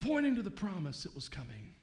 [0.00, 1.74] pointing to the promise that was coming.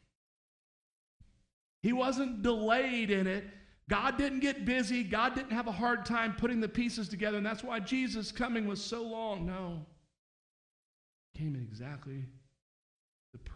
[1.82, 3.46] He wasn't delayed in it.
[3.90, 5.06] God didn't get busy.
[5.06, 8.68] God didn't have a hard time putting the pieces together, and that's why Jesus' coming
[8.68, 9.46] was so long.
[9.46, 9.86] No.
[11.34, 12.26] came in exactly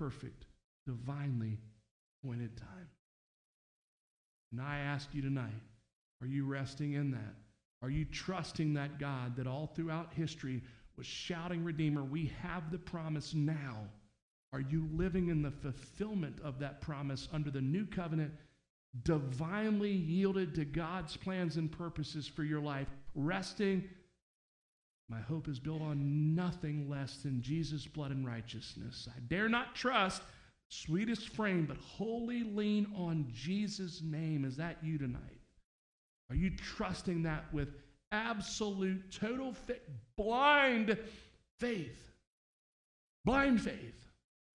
[0.01, 0.45] perfect,
[0.87, 1.59] divinely
[2.23, 2.89] appointed time.
[4.51, 5.61] And I ask you tonight
[6.21, 7.35] are you resting in that?
[7.83, 10.63] Are you trusting that God that all throughout history
[10.97, 13.77] was shouting, Redeemer, we have the promise now?
[14.53, 18.33] Are you living in the fulfillment of that promise under the new covenant,
[19.03, 23.87] divinely yielded to God's plans and purposes for your life, resting
[25.11, 29.09] my hope is built on nothing less than Jesus' blood and righteousness.
[29.13, 30.21] I dare not trust
[30.69, 34.45] sweetest frame, but wholly lean on Jesus' name.
[34.45, 35.41] Is that you tonight?
[36.29, 37.67] Are you trusting that with
[38.13, 39.53] absolute, total,
[40.15, 40.97] blind
[41.59, 42.13] faith?
[43.25, 44.07] Blind faith.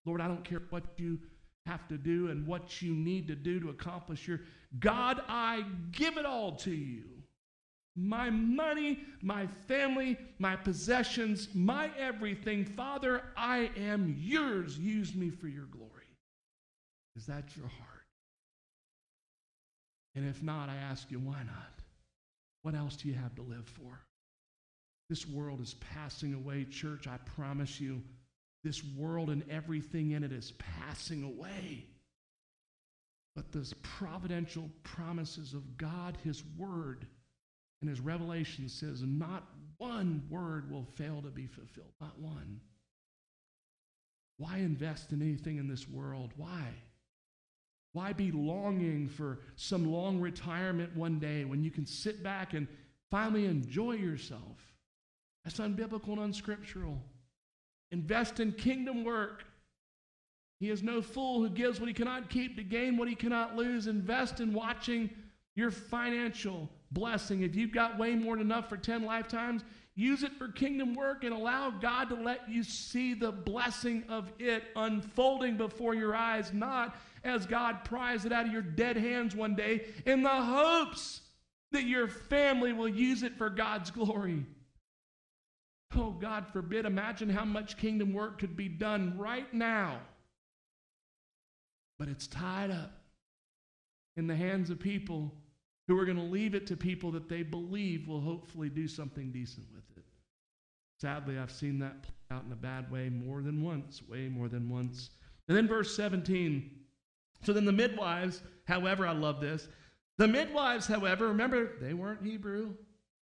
[0.07, 1.19] Lord, I don't care what you
[1.66, 4.40] have to do and what you need to do to accomplish your
[4.79, 7.15] God, I give it all to you.
[7.96, 12.64] My money, my family, my possessions, my everything.
[12.64, 14.78] Father, I am yours.
[14.78, 15.90] Use me for your glory.
[17.16, 18.04] Is that your heart?
[20.14, 21.72] And if not, I ask you, why not?
[22.62, 24.00] What else do you have to live for?
[25.09, 27.06] This world is passing away, church.
[27.06, 28.02] I promise you,
[28.64, 31.87] this world and everything in it is passing away.
[33.37, 37.06] But the providential promises of God, His Word,
[37.80, 39.44] and as revelation says not
[39.78, 41.92] one word will fail to be fulfilled.
[42.00, 42.60] Not one.
[44.38, 46.32] Why invest in anything in this world?
[46.36, 46.64] Why?
[47.92, 52.68] Why be longing for some long retirement one day when you can sit back and
[53.10, 54.74] finally enjoy yourself?
[55.44, 57.00] That's unbiblical and unscriptural.
[57.92, 59.44] Invest in kingdom work.
[60.58, 63.56] He is no fool who gives what he cannot keep to gain what he cannot
[63.56, 63.86] lose.
[63.86, 65.10] Invest in watching
[65.54, 67.42] your financial blessing.
[67.42, 69.62] If you've got way more than enough for 10 lifetimes,
[69.94, 74.31] use it for kingdom work and allow God to let you see the blessing of
[74.38, 79.35] it unfolding before your eyes, not as God pries it out of your dead hands
[79.35, 81.22] one day in the hopes
[81.72, 84.44] that your family will use it for God's glory.
[85.94, 90.01] Oh, God forbid, imagine how much kingdom work could be done right now.
[91.99, 92.92] But it's tied up
[94.16, 95.33] in the hands of people
[95.88, 99.31] who are going to leave it to people that they believe will hopefully do something
[99.31, 100.05] decent with it.
[101.01, 104.49] Sadly, I've seen that play out in a bad way more than once, way more
[104.49, 105.11] than once.
[105.49, 106.70] And then verse 17
[107.42, 109.68] so then the midwives, however, I love this.
[110.18, 112.75] The midwives, however, remember, they weren't Hebrew,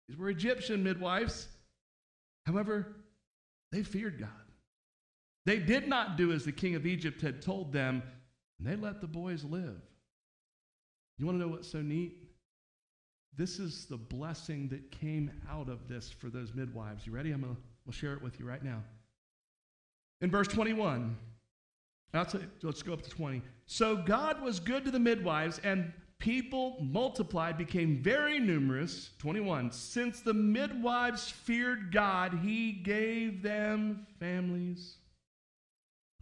[0.09, 1.49] these were Egyptian midwives.
[2.47, 2.97] However,
[3.73, 4.29] they feared God.
[5.47, 8.03] They did not do as the king of Egypt had told them,
[8.59, 9.81] and they let the boys live.
[11.19, 12.24] You want to know what's so neat?
[13.37, 17.07] This is the blessing that came out of this for those midwives.
[17.07, 17.33] You ready?
[17.33, 18.83] I'm going to share it with you right now.
[20.21, 21.17] In verse 21,
[22.13, 23.43] let's go up to 20.
[23.67, 29.11] So God was good to the midwives, and people multiplied, became very numerous.
[29.19, 29.73] 21.
[29.73, 34.97] Since the midwives feared God, he gave them families.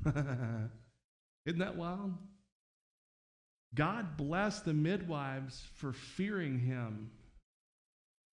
[0.06, 2.14] Isn't that wild?
[3.74, 7.10] God blessed the midwives for fearing him.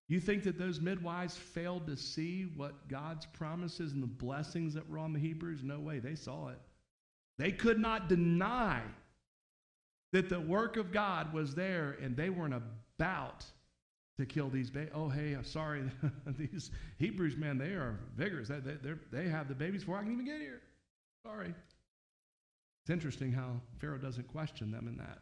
[0.10, 4.90] You think that those midwives failed to see what God's promises and the blessings that
[4.90, 5.62] were on the Hebrews?
[5.64, 6.60] No way, they saw it.
[7.38, 8.82] They could not deny
[10.12, 13.46] that the work of God was there and they weren't about
[14.18, 14.92] to kill these babies.
[14.94, 15.84] Oh, hey, I'm sorry.
[16.38, 18.50] these Hebrews, man, they are vigorous.
[18.50, 20.62] They, they, they have the babies before I can even get here.
[21.24, 21.54] Sorry.
[22.84, 25.20] It's interesting how Pharaoh doesn't question them in that.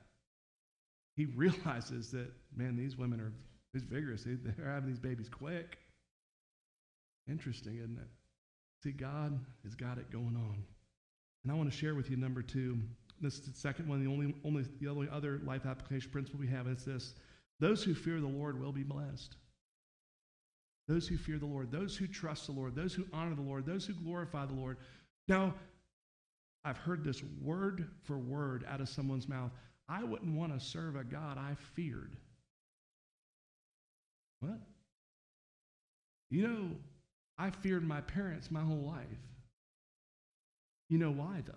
[1.18, 3.34] He realizes that, man, these women are
[3.74, 4.24] vigorous.
[4.26, 5.78] They're having these babies quick.
[7.30, 8.08] Interesting, isn't it?
[8.84, 10.64] See, God has got it going on.
[11.44, 12.78] And I want to share with you number two.
[13.20, 16.48] This is the second one, the only, only the only other life application principle we
[16.48, 17.16] have is this.
[17.60, 19.36] Those who fear the Lord will be blessed.
[20.88, 23.66] Those who fear the Lord, those who trust the Lord, those who honor the Lord,
[23.66, 24.78] those who glorify the Lord.
[25.28, 25.56] Now,
[26.64, 29.52] I've heard this word for word out of someone's mouth.
[29.90, 32.18] I wouldn't want to serve a God I feared.
[34.40, 34.60] What?
[36.30, 36.70] You know,
[37.38, 39.06] I feared my parents my whole life.
[40.90, 41.54] You know why, though?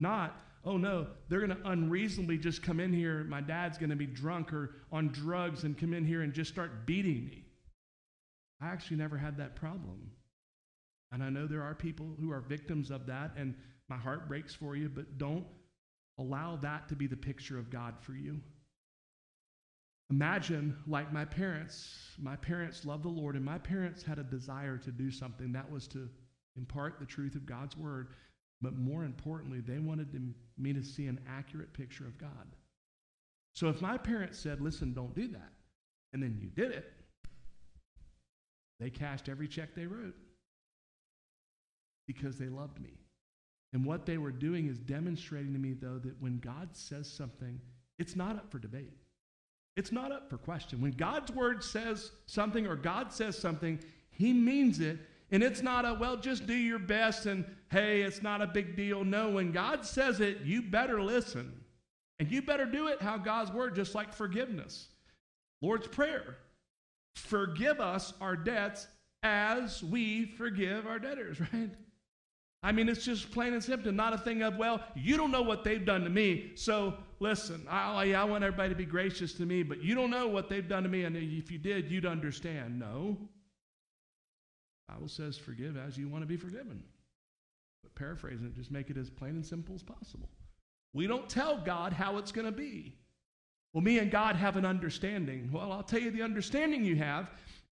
[0.00, 3.24] Not, oh no, they're going to unreasonably just come in here.
[3.24, 6.50] My dad's going to be drunk or on drugs and come in here and just
[6.50, 7.44] start beating me.
[8.60, 10.10] I actually never had that problem.
[11.12, 13.54] And I know there are people who are victims of that, and
[13.88, 15.46] my heart breaks for you, but don't
[16.18, 18.40] allow that to be the picture of God for you.
[20.10, 24.78] Imagine, like my parents, my parents loved the Lord, and my parents had a desire
[24.78, 26.08] to do something that was to
[26.56, 28.08] impart the truth of God's word.
[28.62, 30.08] But more importantly, they wanted
[30.56, 32.56] me to see an accurate picture of God.
[33.54, 35.52] So if my parents said, listen, don't do that,
[36.12, 36.90] and then you did it,
[38.80, 40.14] they cashed every check they wrote
[42.06, 42.94] because they loved me.
[43.72, 47.60] And what they were doing is demonstrating to me, though, that when God says something,
[47.98, 48.96] it's not up for debate.
[49.76, 50.80] It's not up for question.
[50.80, 53.78] When God's word says something or God says something,
[54.10, 54.98] he means it,
[55.30, 58.74] and it's not a, well, just do your best and hey, it's not a big
[58.76, 59.04] deal.
[59.04, 61.52] No, when God says it, you better listen.
[62.18, 64.88] And you better do it how God's word, just like forgiveness.
[65.60, 66.38] Lord's Prayer
[67.14, 68.86] forgive us our debts
[69.22, 71.70] as we forgive our debtors, right?
[72.62, 75.42] I mean, it's just plain and simple, not a thing of, well, you don't know
[75.42, 79.46] what they've done to me, so listen, I, I want everybody to be gracious to
[79.46, 82.06] me, but you don't know what they've done to me, and if you did, you'd
[82.06, 82.78] understand.
[82.78, 83.16] No.
[84.88, 86.82] Bible says, forgive as you want to be forgiven.
[87.82, 90.28] But paraphrasing it, just make it as plain and simple as possible.
[90.94, 92.96] We don't tell God how it's going to be.
[93.72, 95.50] Well, me and God have an understanding.
[95.52, 97.30] Well, I'll tell you the understanding you have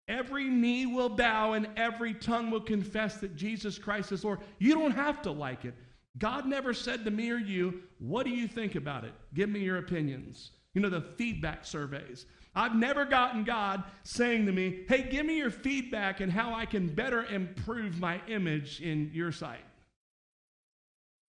[0.08, 4.40] Every knee will bow and every tongue will confess that Jesus Christ is Lord.
[4.58, 5.74] You don't have to like it.
[6.18, 9.12] God never said to me or you, What do you think about it?
[9.34, 10.52] Give me your opinions.
[10.74, 12.26] You know, the feedback surveys.
[12.54, 16.66] I've never gotten God saying to me, Hey, give me your feedback and how I
[16.66, 19.64] can better improve my image in your sight.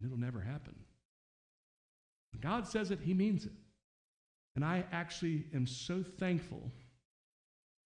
[0.04, 0.76] It'll never happen.
[2.32, 3.52] When God says it, He means it.
[4.56, 6.72] And I actually am so thankful.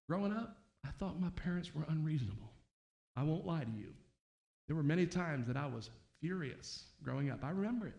[0.08, 2.52] Growing up, I thought my parents were unreasonable.
[3.16, 3.92] I won't lie to you.
[4.66, 7.44] There were many times that I was furious growing up.
[7.44, 7.96] I remember it.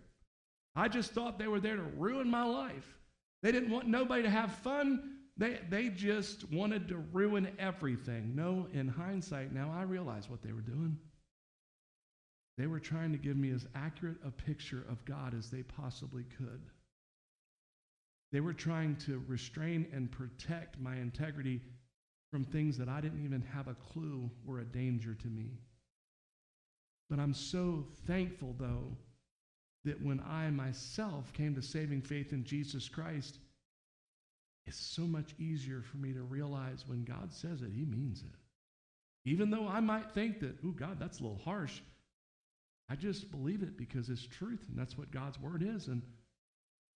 [0.76, 2.98] I just thought they were there to ruin my life.
[3.44, 5.18] They didn't want nobody to have fun.
[5.38, 8.34] They, they just wanted to ruin everything.
[8.36, 10.98] No, in hindsight, now I realize what they were doing.
[12.58, 16.24] They were trying to give me as accurate a picture of God as they possibly
[16.38, 16.62] could.
[18.32, 21.62] They were trying to restrain and protect my integrity
[22.34, 25.52] from things that I didn't even have a clue were a danger to me.
[27.08, 28.98] But I'm so thankful, though,
[29.86, 33.38] that when I myself came to saving faith in Jesus Christ,
[34.66, 39.30] it's so much easier for me to realize when God says it, He means it.
[39.30, 41.82] Even though I might think that, oh, God, that's a little harsh,
[42.90, 45.86] I just believe it because it's truth, and that's what God's word is.
[45.86, 46.02] And,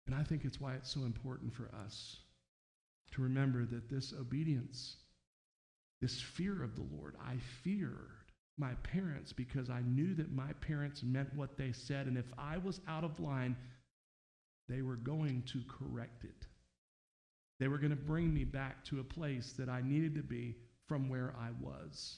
[0.07, 2.17] and I think it's why it's so important for us
[3.11, 4.95] to remember that this obedience
[6.01, 7.15] this fear of the Lord.
[7.23, 12.17] I feared my parents because I knew that my parents meant what they said, and
[12.17, 13.55] if I was out of line,
[14.67, 16.47] they were going to correct it.
[17.59, 20.55] They were going to bring me back to a place that I needed to be
[20.87, 22.17] from where I was.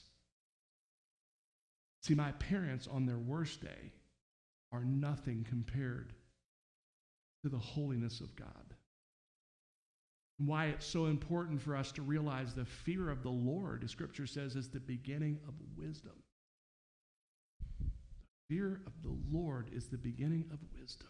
[2.02, 3.92] See, my parents on their worst day
[4.72, 6.12] are nothing compared
[7.42, 8.69] to the holiness of God
[10.46, 14.26] why it's so important for us to realize the fear of the Lord, as Scripture
[14.26, 16.14] says, is the beginning of wisdom.
[17.80, 17.90] The
[18.48, 21.08] fear of the Lord is the beginning of wisdom.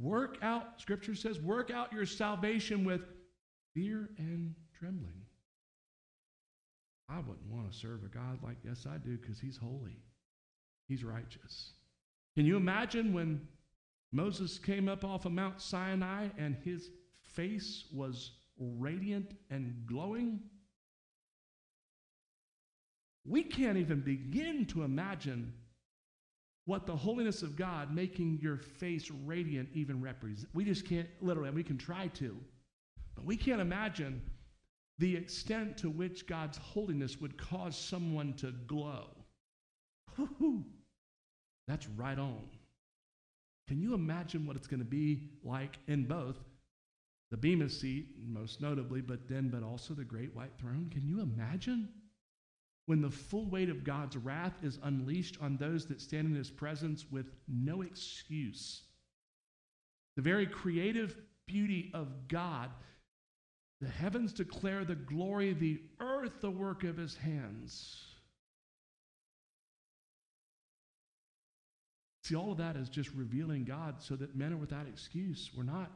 [0.00, 3.02] Work out, Scripture says, work out your salvation with
[3.74, 5.22] fear and trembling.
[7.08, 9.98] I wouldn't want to serve a God like, yes, I do, because he's holy,
[10.88, 11.72] he's righteous.
[12.36, 13.46] Can you imagine when
[14.12, 16.90] Moses came up off of Mount Sinai and his
[17.34, 20.40] face was radiant and glowing.
[23.24, 25.52] We can't even begin to imagine
[26.64, 30.46] what the holiness of God making your face radiant even represents.
[30.54, 32.36] We just can't, literally, we can try to,
[33.14, 34.22] but we can't imagine
[34.98, 39.08] the extent to which God's holiness would cause someone to glow.
[40.16, 40.64] Woo-hoo.
[41.66, 42.42] That's right on.
[43.68, 46.36] Can you imagine what it's going to be like in both
[47.32, 50.90] the Bema seat, most notably, but then, but also the great white throne.
[50.92, 51.88] Can you imagine?
[52.84, 56.50] When the full weight of God's wrath is unleashed on those that stand in his
[56.50, 58.82] presence with no excuse.
[60.16, 61.16] The very creative
[61.46, 62.68] beauty of God.
[63.80, 67.98] The heavens declare the glory, the earth the work of his hands.
[72.24, 75.50] See, all of that is just revealing God so that men are without excuse.
[75.56, 75.90] We're not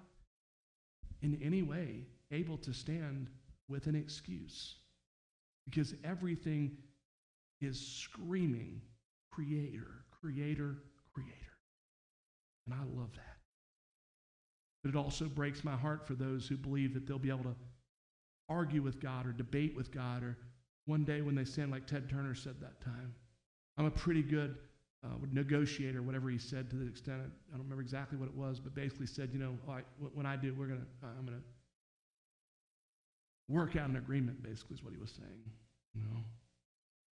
[1.23, 3.29] in any way able to stand
[3.69, 4.77] with an excuse
[5.65, 6.77] because everything
[7.61, 8.81] is screaming
[9.31, 10.77] creator, creator,
[11.13, 11.33] creator.
[12.67, 13.37] And I love that.
[14.83, 17.57] But it also breaks my heart for those who believe that they'll be able to
[18.49, 20.39] argue with God or debate with God or
[20.87, 23.15] one day when they stand like Ted Turner said that time.
[23.77, 24.57] I'm a pretty good
[25.05, 27.21] uh, negotiator, or whatever he said to the extent,
[27.53, 29.57] I don't remember exactly what it was, but basically said, you know,
[30.15, 31.43] when I do, we're going to, I'm to
[33.49, 35.43] work out an agreement, basically, is what he was saying.
[35.95, 36.25] You know,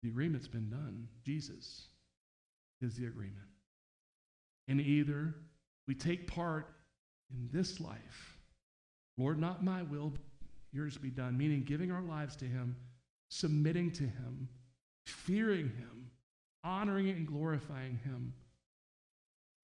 [0.03, 1.09] the agreement's been done.
[1.25, 1.89] Jesus
[2.81, 3.37] is the agreement.
[4.69, 5.35] And either
[5.89, 6.69] we take part
[7.33, 8.39] in this life,
[9.19, 10.13] Lord, not my will,
[10.73, 12.77] yours be done, meaning giving our lives to Him,
[13.29, 14.49] submitting to Him,
[15.07, 16.10] fearing Him,
[16.65, 18.33] honoring and glorifying Him.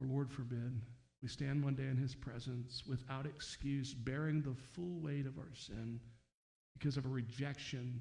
[0.00, 0.80] Or, Lord forbid,
[1.22, 5.54] we stand one day in His presence without excuse, bearing the full weight of our
[5.54, 6.00] sin
[6.78, 8.00] because of a rejection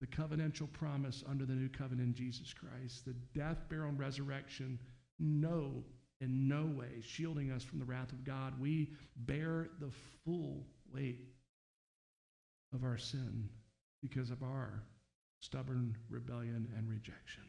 [0.00, 4.78] the covenantal promise under the new covenant in Jesus Christ, the death, burial, and resurrection,
[5.18, 5.84] no,
[6.20, 8.58] in no way shielding us from the wrath of God.
[8.58, 9.90] We bear the
[10.24, 11.20] full weight
[12.74, 13.48] of our sin
[14.00, 14.82] because of our
[15.40, 17.44] stubborn rebellion and rejection.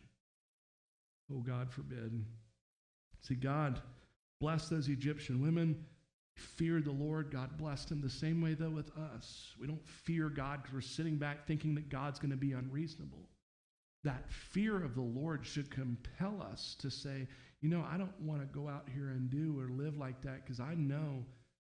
[1.34, 2.25] Oh, God forbid.
[3.21, 3.82] See, God
[4.39, 5.86] blessed those Egyptian women
[6.36, 8.01] feared the Lord, God blessed him.
[8.01, 9.53] The same way, though, with us.
[9.59, 13.29] We don't fear God because we're sitting back thinking that God's going to be unreasonable.
[14.03, 17.27] That fear of the Lord should compel us to say,
[17.61, 20.43] you know, I don't want to go out here and do or live like that
[20.43, 21.23] because I know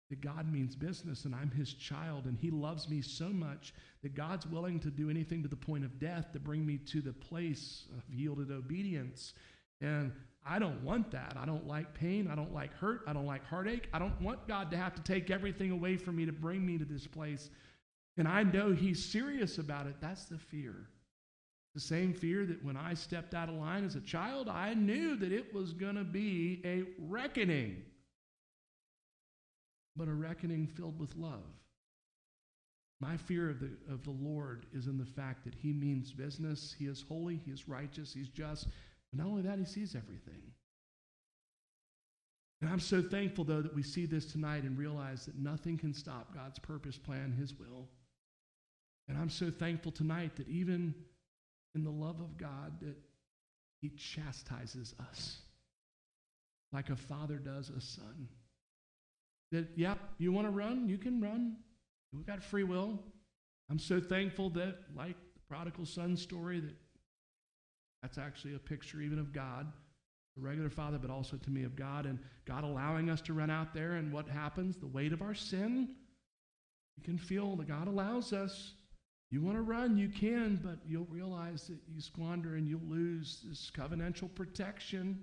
[0.09, 4.13] that God means business and I'm his child and he loves me so much that
[4.13, 7.11] God's willing to do anything to the point of death to bring me to the
[7.11, 9.33] place of yielded obedience.
[9.81, 10.11] And
[10.45, 11.35] I don't want that.
[11.39, 12.29] I don't like pain.
[12.31, 13.01] I don't like hurt.
[13.07, 13.89] I don't like heartache.
[13.93, 16.77] I don't want God to have to take everything away from me to bring me
[16.77, 17.49] to this place.
[18.17, 19.95] And I know He's serious about it.
[19.99, 20.87] That's the fear.
[21.75, 25.15] The same fear that when I stepped out of line as a child, I knew
[25.17, 27.83] that it was going to be a reckoning,
[29.95, 31.43] but a reckoning filled with love.
[32.99, 36.75] My fear of the, of the Lord is in the fact that He means business.
[36.79, 38.69] He is holy, He is righteous, He's just,
[39.11, 40.41] but not only that, he sees everything.
[42.61, 45.93] And I'm so thankful, though, that we see this tonight and realize that nothing can
[45.93, 47.87] stop God's purpose, plan, his will.
[49.07, 50.95] And I'm so thankful tonight that even
[51.75, 52.95] in the love of God, that
[53.81, 55.37] he chastises us
[56.73, 58.27] like a father does a son.
[59.51, 60.89] That, yeah, you want to run?
[60.89, 61.57] You can run.
[62.11, 62.99] We've got free will.
[63.69, 66.75] I'm so thankful that, like the prodigal son story, that
[68.07, 69.67] that's actually a picture even of God,
[70.37, 73.49] the regular Father, but also to me of God, and God allowing us to run
[73.49, 73.93] out there.
[73.95, 74.77] And what happens?
[74.77, 75.89] The weight of our sin.
[76.95, 78.75] You can feel that God allows us.
[79.29, 83.43] You want to run, you can, but you'll realize that you squander and you'll lose
[83.45, 85.21] this covenantal protection,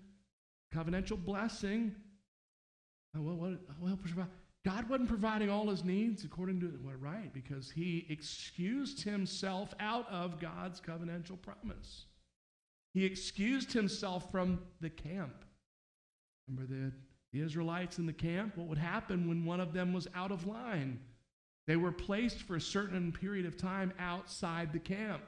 [0.75, 1.95] covenantal blessing.
[3.17, 4.29] Oh, well, what, oh, well,
[4.67, 10.07] God wasn't providing all his needs according to well, right because he excused himself out
[10.11, 12.05] of God's covenantal promise.
[12.95, 15.45] He excused himself from the camp.
[16.49, 16.93] Remember the,
[17.33, 18.57] the Israelites in the camp?
[18.57, 21.01] What would happen when one of them was out of line?
[21.67, 25.23] They were placed for a certain period of time outside the camp.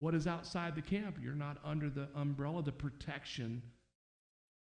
[0.00, 1.18] What is outside the camp?
[1.20, 3.62] You're not under the umbrella, the protection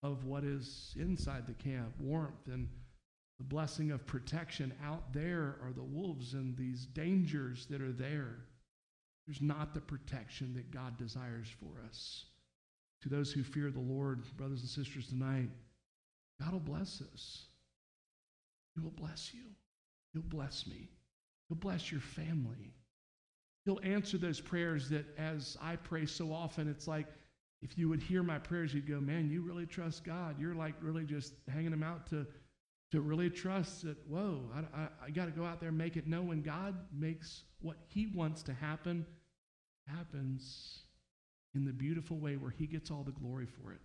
[0.03, 2.69] of what is inside the camp warmth and
[3.39, 4.73] the blessing of protection.
[4.83, 8.39] Out there are the wolves and these dangers that are there.
[9.27, 12.27] There's not the protection that God desires for us.
[13.03, 15.51] To those who fear the Lord, brothers and sisters, tonight,
[16.41, 17.47] God will bless us.
[18.75, 19.43] He will bless you.
[20.13, 20.89] He'll bless me.
[21.49, 22.75] He'll bless your family.
[23.65, 27.07] He'll answer those prayers that, as I pray so often, it's like
[27.63, 30.37] if you would hear my prayers, you'd go, Man, you really trust God.
[30.39, 32.27] You're like really just hanging them out to,
[32.93, 35.97] to really trust that, whoa, I, I, I got to go out there and make
[35.97, 39.05] it known when God makes what He wants to happen
[39.87, 40.81] happens
[41.55, 43.81] in the beautiful way where He gets all the glory for it,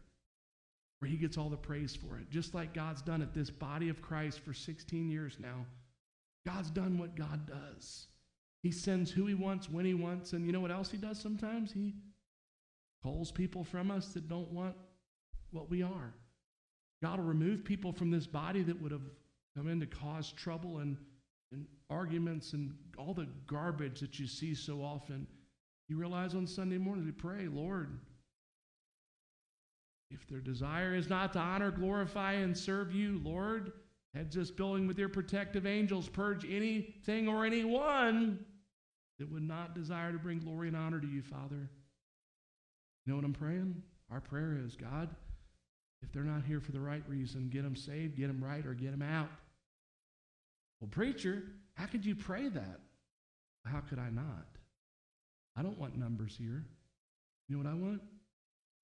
[1.00, 2.30] where He gets all the praise for it.
[2.30, 5.66] Just like God's done it, this body of Christ for 16 years now,
[6.46, 8.08] God's done what God does.
[8.62, 11.20] He sends who He wants, when He wants, and you know what else He does
[11.20, 11.72] sometimes?
[11.72, 11.96] He
[13.02, 14.76] calls people from us that don't want
[15.52, 16.14] what we are.
[17.02, 19.10] God will remove people from this body that would have
[19.56, 20.98] come in to cause trouble and,
[21.52, 25.28] and arguments and all the garbage that you see so often.
[25.90, 28.00] You realize on Sunday morning we pray, Lord,
[30.12, 33.72] if their desire is not to honor, glorify, and serve you, Lord,
[34.14, 38.40] heads this building with your protective angels, purge anything or anyone
[39.20, 41.70] that would not desire to bring glory and honor to you, Father.
[43.06, 43.82] You know what I'm praying?
[44.12, 45.10] Our prayer is, God,
[46.04, 48.74] if they're not here for the right reason, get them saved, get them right, or
[48.74, 49.30] get them out.
[50.80, 51.44] Well, preacher,
[51.76, 52.80] how could you pray that?
[53.66, 54.48] How could I not?
[55.56, 56.66] I don't want numbers here.
[57.48, 58.02] You know what I want?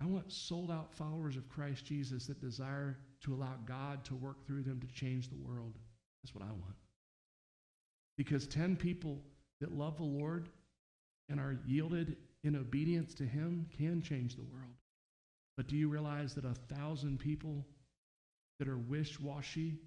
[0.02, 4.46] I want sold out followers of Christ Jesus that desire to allow God to work
[4.46, 5.74] through them to change the world.
[6.22, 6.76] That's what I want.
[8.16, 9.22] Because 10 people
[9.60, 10.50] that love the Lord
[11.30, 14.77] and are yielded in obedience to Him can change the world.
[15.58, 17.66] But do you realize that a thousand people
[18.60, 19.80] that are wish washy,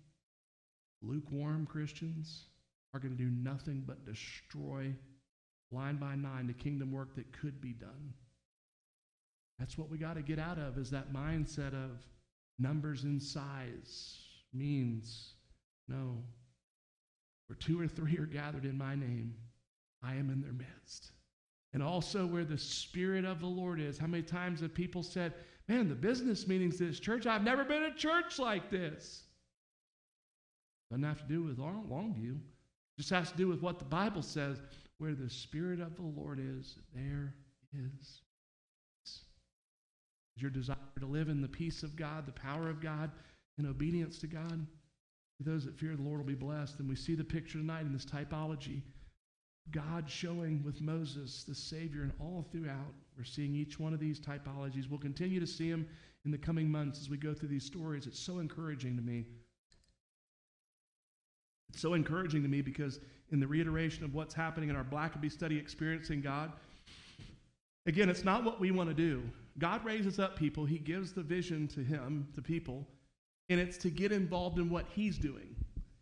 [1.01, 2.47] lukewarm Christians
[2.93, 4.93] are going to do nothing but destroy
[5.73, 8.13] line by line, the kingdom work that could be done.
[9.61, 12.05] That's what we got to get out of is that mindset of
[12.59, 14.19] numbers and size
[14.53, 15.35] means
[15.87, 16.25] no.
[17.47, 19.35] Where two or three are gathered in my name,
[20.03, 21.13] I am in their midst.
[21.73, 23.99] and also where the Spirit of the Lord is.
[23.99, 25.35] How many times have people said,
[25.71, 29.23] Man, the business meetings at this church, I've never been at church like this.
[30.91, 32.39] Doesn't have to do with long, Longview.
[32.99, 34.61] Just has to do with what the Bible says.
[34.99, 37.35] Where the Spirit of the Lord is, there
[37.73, 38.21] is
[39.05, 39.21] peace.
[40.37, 43.13] Is your desire to live in the peace of God, the power of God,
[43.57, 44.67] in obedience to God.
[45.39, 46.81] Those that fear the Lord will be blessed.
[46.81, 48.83] And we see the picture tonight in this typology.
[49.73, 54.19] God showing with Moses the Savior, and all throughout, we're seeing each one of these
[54.19, 54.89] typologies.
[54.89, 55.87] We'll continue to see them
[56.25, 58.07] in the coming months as we go through these stories.
[58.07, 59.27] It's so encouraging to me.
[61.71, 63.01] It's so encouraging to me because
[63.31, 66.53] in the reiteration of what's happening in our Blackaby study, experiencing God,
[67.87, 69.23] again, it's not what we want to do.
[69.59, 72.87] God raises up people, He gives the vision to Him, to people,
[73.49, 75.55] and it's to get involved in what He's doing.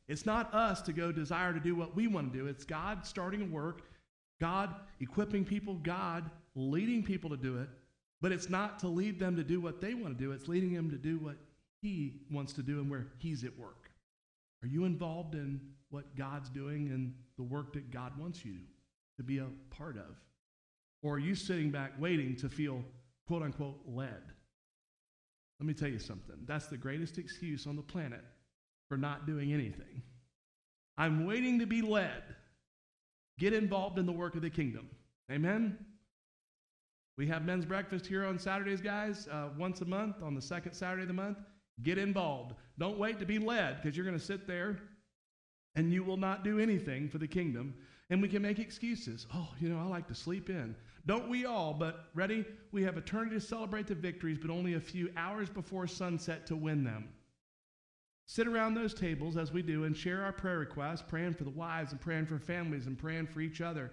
[0.08, 2.46] It's not us to go desire to do what we want to do.
[2.46, 3.82] It's God starting a work,
[4.40, 7.68] God equipping people, God leading people to do it.
[8.20, 10.72] But it's not to lead them to do what they want to do, it's leading
[10.72, 11.36] them to do what
[11.82, 13.90] He wants to do and where He's at work.
[14.62, 18.56] Are you involved in what God's doing and the work that God wants you
[19.18, 20.16] to be a part of?
[21.02, 22.82] Or are you sitting back waiting to feel
[23.28, 24.22] quote unquote led?
[25.60, 26.36] Let me tell you something.
[26.46, 28.24] That's the greatest excuse on the planet
[28.88, 30.02] for not doing anything.
[30.96, 32.22] I'm waiting to be led.
[33.38, 34.88] Get involved in the work of the kingdom.
[35.30, 35.78] Amen?
[37.16, 40.72] We have men's breakfast here on Saturdays, guys, uh, once a month on the second
[40.72, 41.38] Saturday of the month.
[41.82, 42.54] Get involved.
[42.78, 44.78] Don't wait to be led because you're going to sit there
[45.76, 47.74] and you will not do anything for the kingdom.
[48.10, 49.26] And we can make excuses.
[49.34, 50.74] Oh, you know, I like to sleep in.
[51.06, 51.74] Don't we all?
[51.74, 52.44] But ready?
[52.72, 56.56] We have eternity to celebrate the victories, but only a few hours before sunset to
[56.56, 57.08] win them
[58.28, 61.50] sit around those tables as we do and share our prayer requests, praying for the
[61.50, 63.90] wives and praying for families and praying for each other.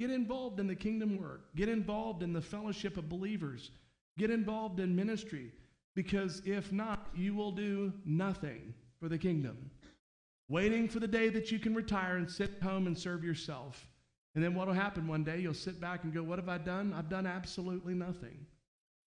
[0.00, 1.54] Get involved in the kingdom work.
[1.54, 3.70] Get involved in the fellowship of believers.
[4.18, 5.52] Get involved in ministry
[5.94, 9.70] because if not, you will do nothing for the kingdom.
[10.48, 13.86] Waiting for the day that you can retire and sit home and serve yourself.
[14.34, 15.38] And then what will happen one day?
[15.38, 16.92] You'll sit back and go, What have I done?
[16.92, 18.46] I've done absolutely nothing.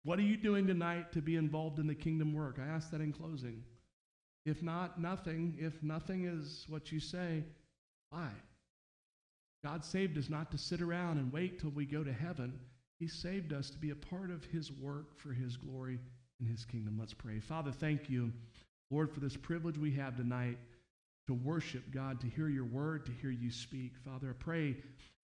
[0.03, 2.57] What are you doing tonight to be involved in the kingdom work?
[2.59, 3.63] I ask that in closing.
[4.45, 5.55] If not, nothing.
[5.59, 7.43] If nothing is what you say,
[8.09, 8.29] why?
[9.63, 12.59] God saved us not to sit around and wait till we go to heaven.
[12.99, 15.99] He saved us to be a part of His work for His glory
[16.39, 16.97] and His kingdom.
[16.99, 17.39] Let's pray.
[17.39, 18.31] Father, thank you,
[18.89, 20.57] Lord, for this privilege we have tonight
[21.27, 23.93] to worship God, to hear your word, to hear you speak.
[24.03, 24.77] Father, I pray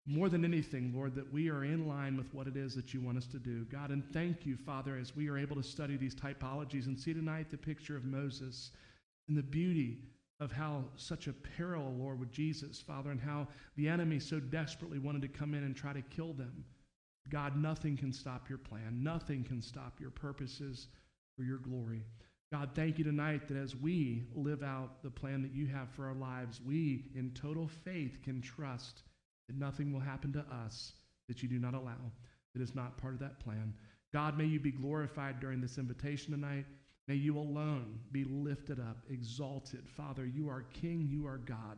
[0.07, 3.01] more than anything, Lord, that we are in line with what it is that you
[3.01, 3.65] want us to do.
[3.65, 7.13] God, and thank you, Father, as we are able to study these typologies and see
[7.13, 8.71] tonight the picture of Moses
[9.27, 9.99] and the beauty
[10.39, 13.47] of how such a parallel, Lord, with Jesus, Father, and how
[13.77, 16.65] the enemy so desperately wanted to come in and try to kill them.
[17.29, 19.01] God, nothing can stop your plan.
[19.01, 20.89] Nothing can stop your purposes
[21.35, 22.03] for your glory.
[22.51, 26.05] God, thank you tonight that as we live out the plan that you have for
[26.05, 29.01] our lives, we, in total faith, can trust
[29.47, 30.93] that nothing will happen to us
[31.27, 32.11] that you do not allow,
[32.53, 33.73] that is not part of that plan.
[34.13, 36.65] God, may you be glorified during this invitation tonight.
[37.07, 39.87] May you alone be lifted up, exalted.
[39.87, 41.77] Father, you are King, you are God.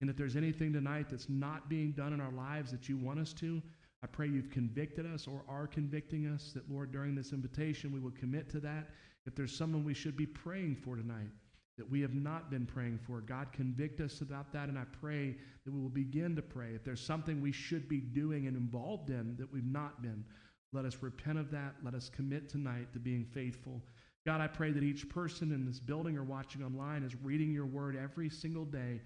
[0.00, 3.18] And if there's anything tonight that's not being done in our lives that you want
[3.18, 3.60] us to,
[4.02, 7.98] I pray you've convicted us or are convicting us that, Lord, during this invitation, we
[7.98, 8.90] will commit to that.
[9.26, 11.30] If there's someone we should be praying for tonight
[11.76, 14.68] that we have not been praying for, God, convict us about that.
[14.68, 16.70] And I pray that we will begin to pray.
[16.74, 20.24] If there's something we should be doing and involved in that we've not been,
[20.72, 21.74] let us repent of that.
[21.82, 23.82] Let us commit tonight to being faithful
[24.26, 27.66] God, I pray that each person in this building or watching online is reading your
[27.66, 29.00] word every single day.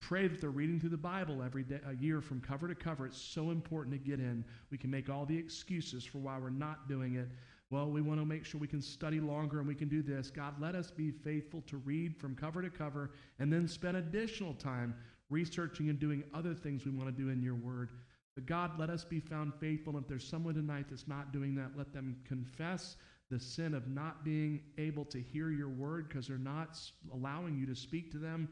[0.00, 3.06] Pray that they're reading through the Bible every day, a year from cover to cover.
[3.06, 4.44] It's so important to get in.
[4.70, 7.28] We can make all the excuses for why we're not doing it.
[7.70, 10.30] Well, we want to make sure we can study longer and we can do this.
[10.30, 14.54] God, let us be faithful to read from cover to cover and then spend additional
[14.54, 14.94] time
[15.28, 17.90] researching and doing other things we want to do in your word.
[18.34, 19.98] But God, let us be found faithful.
[19.98, 22.96] If there's someone tonight that's not doing that, let them confess
[23.30, 26.78] the sin of not being able to hear your word because they're not
[27.12, 28.48] allowing you to speak to them.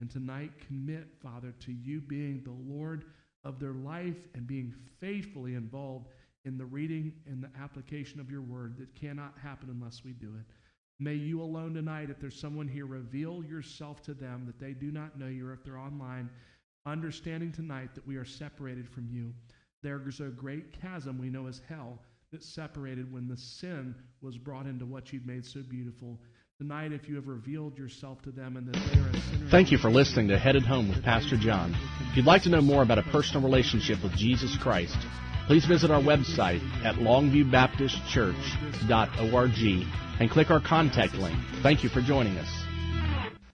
[0.00, 3.04] And tonight, commit, Father, to you being the Lord
[3.44, 6.08] of their life and being faithfully involved
[6.44, 10.34] in the reading and the application of your word that cannot happen unless we do
[10.38, 10.54] it.
[10.98, 14.90] May you alone tonight, if there's someone here, reveal yourself to them that they do
[14.90, 16.30] not know you, or if they're online,
[16.86, 19.34] understanding tonight that we are separated from you.
[19.82, 22.00] There's a great chasm we know as hell
[22.32, 26.16] that separated when the sin was brought into what you'd made so beautiful.
[26.58, 29.50] Tonight, if you have revealed yourself to them and that they are a sinner.
[29.50, 31.74] Thank you for listening to Headed Home with Pastor John.
[32.10, 34.96] If you'd like to know more about a personal relationship with Jesus Christ,
[35.48, 39.86] please visit our website at longviewbaptistchurch.org
[40.20, 41.36] and click our contact link.
[41.64, 42.69] Thank you for joining us.